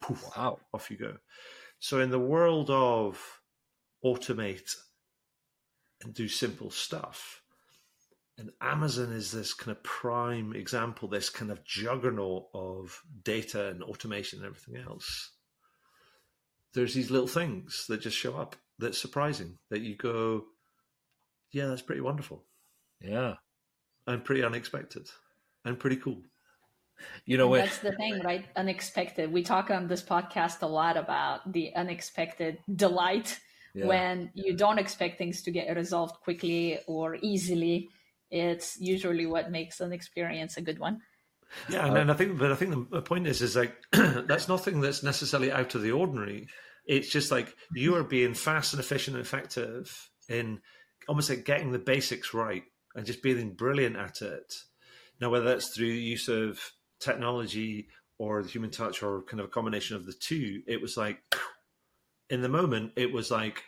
Poof, 0.00 0.24
wow, 0.36 0.58
off 0.72 0.90
you 0.90 0.96
go. 0.96 1.16
So 1.80 2.00
in 2.00 2.10
the 2.10 2.18
world 2.18 2.70
of 2.70 3.40
automate 4.04 4.74
and 6.02 6.12
do 6.14 6.28
simple 6.28 6.70
stuff, 6.70 7.42
and 8.36 8.50
Amazon 8.60 9.12
is 9.12 9.32
this 9.32 9.52
kind 9.52 9.76
of 9.76 9.82
prime 9.82 10.54
example, 10.54 11.08
this 11.08 11.28
kind 11.28 11.50
of 11.50 11.64
juggernaut 11.64 12.46
of 12.54 13.00
data 13.24 13.68
and 13.68 13.82
automation 13.82 14.38
and 14.38 14.46
everything 14.46 14.76
else. 14.76 15.32
There's 16.72 16.94
these 16.94 17.10
little 17.10 17.26
things 17.26 17.86
that 17.88 18.00
just 18.00 18.16
show 18.16 18.36
up 18.36 18.54
that's 18.78 18.98
surprising 18.98 19.58
that 19.70 19.80
you 19.80 19.96
go, 19.96 20.44
yeah, 21.50 21.66
that's 21.66 21.82
pretty 21.82 22.00
wonderful. 22.00 22.44
Yeah. 23.00 23.34
And 24.06 24.24
pretty 24.24 24.44
unexpected 24.44 25.08
and 25.64 25.78
pretty 25.78 25.96
cool. 25.96 26.22
You 27.24 27.36
know, 27.36 27.54
that's 27.54 27.78
the 27.78 27.92
thing, 27.92 28.20
right? 28.20 28.44
Unexpected. 28.56 29.32
We 29.32 29.42
talk 29.42 29.70
on 29.70 29.88
this 29.88 30.02
podcast 30.02 30.62
a 30.62 30.66
lot 30.66 30.96
about 30.96 31.52
the 31.52 31.74
unexpected 31.74 32.58
delight 32.74 33.38
yeah. 33.74 33.86
when 33.86 34.30
you 34.34 34.56
don't 34.56 34.78
expect 34.78 35.18
things 35.18 35.42
to 35.42 35.50
get 35.50 35.74
resolved 35.76 36.16
quickly 36.20 36.80
or 36.86 37.16
easily 37.22 37.90
it's 38.30 38.78
usually 38.80 39.26
what 39.26 39.50
makes 39.50 39.80
an 39.80 39.92
experience 39.92 40.56
a 40.56 40.62
good 40.62 40.78
one. 40.78 41.00
Yeah, 41.70 41.86
and, 41.86 41.96
uh, 41.96 42.00
and 42.00 42.10
I 42.10 42.14
think, 42.14 42.38
but 42.38 42.52
I 42.52 42.54
think 42.54 42.90
the 42.90 43.02
point 43.02 43.26
is, 43.26 43.40
is 43.40 43.56
like 43.56 43.74
that's 43.92 44.48
nothing 44.48 44.80
that's 44.80 45.02
necessarily 45.02 45.50
out 45.50 45.74
of 45.74 45.82
the 45.82 45.92
ordinary. 45.92 46.48
It's 46.86 47.08
just 47.08 47.30
like 47.30 47.54
you 47.74 47.96
are 47.96 48.04
being 48.04 48.34
fast 48.34 48.72
and 48.72 48.80
efficient 48.80 49.16
and 49.16 49.24
effective 49.24 50.10
in 50.28 50.60
almost 51.08 51.30
like 51.30 51.44
getting 51.44 51.72
the 51.72 51.78
basics 51.78 52.34
right 52.34 52.64
and 52.94 53.06
just 53.06 53.22
being 53.22 53.54
brilliant 53.54 53.96
at 53.96 54.20
it. 54.20 54.54
Now, 55.20 55.30
whether 55.30 55.46
that's 55.46 55.74
through 55.74 55.90
the 55.90 56.00
use 56.00 56.28
of 56.28 56.60
technology 57.00 57.88
or 58.18 58.42
the 58.42 58.48
human 58.48 58.70
touch 58.70 59.02
or 59.02 59.22
kind 59.22 59.40
of 59.40 59.46
a 59.46 59.50
combination 59.50 59.96
of 59.96 60.06
the 60.06 60.12
two, 60.12 60.62
it 60.66 60.80
was 60.80 60.96
like 60.96 61.18
in 62.30 62.42
the 62.42 62.48
moment, 62.48 62.92
it 62.96 63.12
was 63.12 63.30
like 63.30 63.62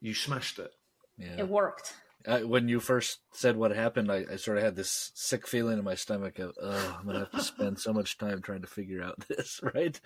you 0.00 0.14
smashed 0.14 0.58
it. 0.58 0.72
Yeah. 1.18 1.38
It 1.38 1.48
worked 1.48 1.94
uh, 2.26 2.40
when 2.40 2.68
you 2.68 2.80
first 2.80 3.20
said 3.32 3.56
what 3.56 3.74
happened, 3.74 4.12
I, 4.12 4.24
I, 4.30 4.36
sort 4.36 4.58
of 4.58 4.64
had 4.64 4.76
this 4.76 5.10
sick 5.14 5.46
feeling 5.46 5.78
in 5.78 5.84
my 5.84 5.94
stomach 5.94 6.38
of, 6.38 6.52
oh, 6.60 6.96
I'm 6.98 7.06
gonna 7.06 7.20
have 7.20 7.30
to 7.30 7.42
spend 7.42 7.78
so 7.78 7.92
much 7.92 8.18
time 8.18 8.42
trying 8.42 8.60
to 8.60 8.66
figure 8.66 9.02
out 9.02 9.18
this, 9.28 9.60
right? 9.74 9.98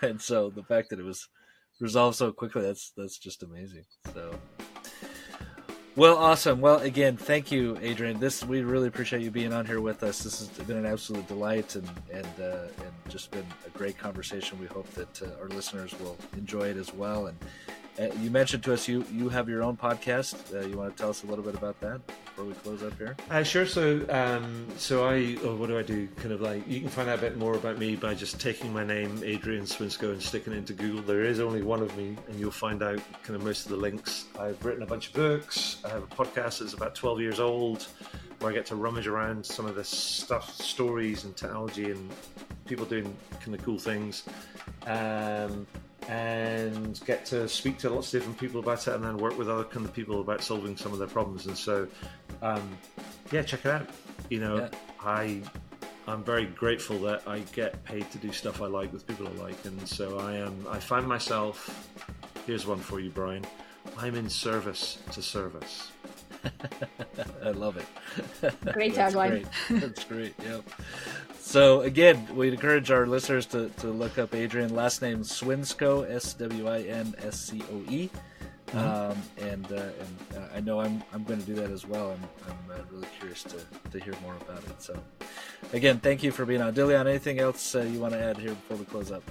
And 0.00 0.20
so 0.20 0.50
the 0.50 0.62
fact 0.62 0.90
that 0.90 1.00
it 1.00 1.04
was 1.04 1.28
resolved 1.80 2.16
so 2.16 2.32
quickly, 2.32 2.62
that's 2.62 2.92
that's 2.96 3.18
just 3.18 3.42
amazing. 3.42 3.84
So, 4.14 4.34
well, 5.96 6.16
awesome. 6.16 6.60
Well, 6.60 6.78
again, 6.78 7.16
thank 7.16 7.50
you, 7.50 7.78
Adrian. 7.80 8.18
This 8.20 8.44
we 8.44 8.62
really 8.62 8.88
appreciate 8.88 9.22
you 9.22 9.30
being 9.30 9.52
on 9.52 9.66
here 9.66 9.80
with 9.80 10.02
us. 10.02 10.22
This 10.22 10.38
has 10.40 10.48
been 10.66 10.76
an 10.76 10.86
absolute 10.86 11.26
delight 11.26 11.74
and 11.74 11.88
and 12.12 12.28
uh, 12.40 12.68
and 12.78 12.92
just 13.08 13.30
been 13.30 13.46
a 13.66 13.70
great 13.76 13.98
conversation. 13.98 14.58
We 14.58 14.66
hope 14.66 14.90
that 14.94 15.22
uh, 15.22 15.40
our 15.40 15.48
listeners 15.48 15.98
will 16.00 16.16
enjoy 16.36 16.68
it 16.68 16.76
as 16.76 16.92
well 16.94 17.26
and 17.26 17.38
you 17.98 18.30
mentioned 18.30 18.62
to 18.64 18.72
us 18.72 18.88
you 18.88 19.04
you 19.12 19.28
have 19.28 19.48
your 19.48 19.62
own 19.62 19.76
podcast. 19.76 20.54
Uh, 20.54 20.66
you 20.66 20.76
want 20.76 20.96
to 20.96 21.00
tell 21.00 21.10
us 21.10 21.24
a 21.24 21.26
little 21.26 21.44
bit 21.44 21.54
about 21.54 21.80
that 21.80 22.00
before 22.06 22.44
we 22.44 22.54
close 22.54 22.82
up 22.82 22.96
here? 22.96 23.16
Uh, 23.30 23.42
sure. 23.42 23.66
So, 23.66 24.04
um, 24.08 24.66
so 24.76 25.06
I, 25.06 25.36
oh, 25.42 25.56
what 25.56 25.68
do 25.68 25.78
I 25.78 25.82
do? 25.82 26.08
Kind 26.16 26.32
of 26.32 26.40
like 26.40 26.66
you 26.66 26.80
can 26.80 26.88
find 26.88 27.08
out 27.08 27.18
a 27.18 27.20
bit 27.20 27.36
more 27.36 27.54
about 27.54 27.78
me 27.78 27.96
by 27.96 28.14
just 28.14 28.40
taking 28.40 28.72
my 28.72 28.84
name, 28.84 29.22
Adrian 29.24 29.64
Swinscoe, 29.64 30.12
and 30.12 30.22
sticking 30.22 30.52
it 30.52 30.56
into 30.56 30.72
Google. 30.72 31.02
There 31.02 31.24
is 31.24 31.40
only 31.40 31.62
one 31.62 31.82
of 31.82 31.94
me, 31.96 32.16
and 32.28 32.40
you'll 32.40 32.50
find 32.50 32.82
out 32.82 33.00
kind 33.22 33.36
of 33.36 33.44
most 33.44 33.66
of 33.66 33.72
the 33.72 33.76
links. 33.76 34.26
I've 34.38 34.64
written 34.64 34.82
a 34.82 34.86
bunch 34.86 35.08
of 35.08 35.14
books. 35.14 35.78
I 35.84 35.88
have 35.88 36.02
a 36.02 36.06
podcast 36.06 36.60
that's 36.60 36.74
about 36.74 36.94
12 36.94 37.20
years 37.20 37.40
old, 37.40 37.86
where 38.38 38.50
I 38.50 38.54
get 38.54 38.66
to 38.66 38.76
rummage 38.76 39.06
around 39.06 39.44
some 39.44 39.66
of 39.66 39.74
this 39.74 39.88
stuff, 39.88 40.54
stories 40.54 41.24
and 41.24 41.36
technology, 41.36 41.90
and 41.90 42.10
people 42.64 42.86
doing 42.86 43.14
kind 43.40 43.54
of 43.54 43.62
cool 43.64 43.78
things. 43.78 44.24
Um, 44.86 45.66
and 46.08 47.00
get 47.06 47.24
to 47.26 47.48
speak 47.48 47.78
to 47.78 47.90
lots 47.90 48.12
of 48.12 48.20
different 48.20 48.38
people 48.38 48.60
about 48.60 48.86
it 48.86 48.94
and 48.94 49.04
then 49.04 49.16
work 49.18 49.36
with 49.38 49.48
other 49.48 49.64
kind 49.64 49.84
of 49.86 49.92
people 49.92 50.20
about 50.20 50.42
solving 50.42 50.76
some 50.76 50.92
of 50.92 50.98
their 50.98 51.08
problems. 51.08 51.46
And 51.46 51.56
so 51.56 51.86
um, 52.42 52.76
yeah 53.30 53.42
check 53.42 53.64
it 53.64 53.70
out. 53.70 53.88
You 54.28 54.40
know 54.40 54.56
yeah. 54.56 54.68
i 55.00 55.40
i'm 56.06 56.22
very 56.24 56.46
grateful 56.46 56.98
that 56.98 57.22
i 57.26 57.40
get 57.52 57.82
paid 57.84 58.10
to 58.10 58.18
do 58.18 58.32
stuff 58.32 58.62
i 58.62 58.66
like 58.66 58.92
with 58.92 59.06
people 59.06 59.28
i 59.28 59.42
like. 59.42 59.64
And 59.64 59.88
so 59.88 60.18
i 60.18 60.34
am 60.34 60.66
i 60.68 60.78
find 60.78 61.06
myself 61.06 61.88
here's 62.46 62.66
one 62.66 62.78
for 62.78 63.00
you 63.00 63.10
brian. 63.10 63.44
I'm 63.98 64.14
in 64.14 64.28
service 64.28 64.98
to 65.12 65.22
service 65.22 65.90
I 67.44 67.50
love 67.50 67.76
it. 67.76 67.86
Great 68.72 68.94
tagline. 68.94 69.46
That's 69.68 70.04
great. 70.04 70.34
Yep. 70.42 70.64
So 71.38 71.80
again, 71.80 72.28
we'd 72.34 72.52
encourage 72.52 72.90
our 72.90 73.06
listeners 73.06 73.46
to, 73.46 73.68
to 73.78 73.88
look 73.88 74.18
up 74.18 74.34
Adrian. 74.34 74.74
Last 74.74 75.02
name 75.02 75.22
Swinscoe, 75.22 76.08
S 76.10 76.34
W 76.34 76.68
I 76.68 76.82
N 76.82 77.14
S 77.18 77.40
C 77.40 77.62
O 77.72 77.90
E. 77.90 78.10
Mm-hmm. 78.68 78.78
Um, 78.78 79.18
and 79.38 79.66
uh, 79.72 79.76
and 79.76 80.36
uh, 80.36 80.48
I 80.54 80.60
know 80.60 80.80
I'm 80.80 81.02
I'm 81.12 81.24
going 81.24 81.40
to 81.40 81.46
do 81.46 81.54
that 81.54 81.70
as 81.70 81.86
well. 81.86 82.12
I'm 82.12 82.22
I'm 82.48 82.78
uh, 82.78 82.82
really 82.92 83.08
curious 83.18 83.42
to, 83.44 83.56
to 83.90 83.98
hear 83.98 84.14
more 84.22 84.36
about 84.36 84.62
it. 84.62 84.80
So, 84.80 84.96
again, 85.72 85.98
thank 85.98 86.22
you 86.22 86.30
for 86.30 86.44
being 86.44 86.62
on. 86.62 86.72
Dilian, 86.72 87.06
anything 87.08 87.40
else 87.40 87.74
uh, 87.74 87.80
you 87.80 87.98
want 87.98 88.12
to 88.12 88.22
add 88.22 88.38
here 88.38 88.50
before 88.50 88.76
we 88.76 88.84
close 88.84 89.10
up? 89.10 89.24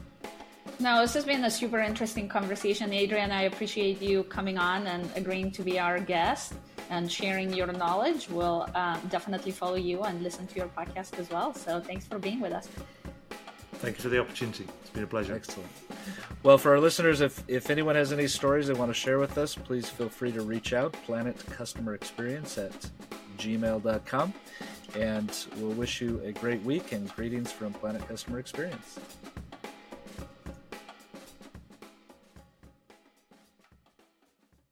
No, 0.82 1.02
this 1.02 1.14
has 1.14 1.26
been 1.26 1.44
a 1.46 1.52
super 1.52 1.80
interesting 1.80 2.28
conversation, 2.28 2.92
Adrian. 2.94 3.32
I 3.32 3.44
appreciate 3.44 4.02
you 4.02 4.24
coming 4.24 4.58
on 4.58 4.88
and 4.88 5.10
agreeing 5.16 5.52
to 5.52 5.62
be 5.62 5.80
our 5.80 6.00
guest 6.00 6.54
and 6.90 7.12
sharing 7.12 7.54
your 7.54 7.68
knowledge. 7.68 8.30
We'll 8.30 8.68
um, 8.76 9.00
definitely 9.10 9.52
follow 9.52 9.76
you 9.76 10.02
and 10.04 10.22
listen 10.24 10.48
to 10.48 10.56
your 10.56 10.68
podcast 10.68 11.20
as 11.20 11.30
well. 11.30 11.54
So 11.54 11.80
thanks 11.80 12.08
for 12.08 12.20
being 12.20 12.40
with 12.40 12.52
us. 12.52 12.68
Thank 13.74 13.98
you 13.98 14.04
for 14.04 14.10
the 14.10 14.20
opportunity. 14.20 14.66
It's 14.82 14.90
been 14.90 15.04
a 15.04 15.08
pleasure. 15.08 15.34
Excellent. 15.34 15.70
Well, 16.44 16.58
for 16.58 16.72
our 16.72 16.80
listeners, 16.80 17.22
if, 17.22 17.44
if 17.48 17.70
anyone 17.70 17.96
has 17.96 18.12
any 18.12 18.28
stories 18.28 18.68
they 18.68 18.74
want 18.74 18.90
to 18.90 18.94
share 18.94 19.20
with 19.20 19.38
us, 19.38 19.56
please 19.56 19.90
feel 19.90 20.10
free 20.10 20.34
to 20.34 20.42
reach 20.42 20.74
out, 20.74 20.92
Planet 21.06 21.38
Customer 21.52 21.94
Experience 21.94 22.58
at 22.58 22.74
gmail.com. 23.38 24.34
And 24.96 25.46
we'll 25.58 25.76
wish 25.76 26.02
you 26.02 26.20
a 26.26 26.32
great 26.34 26.62
week 26.64 26.92
and 26.92 27.14
greetings 27.16 27.52
from 27.52 27.72
Planet 27.74 28.06
Customer 28.08 28.40
Experience. 28.40 29.00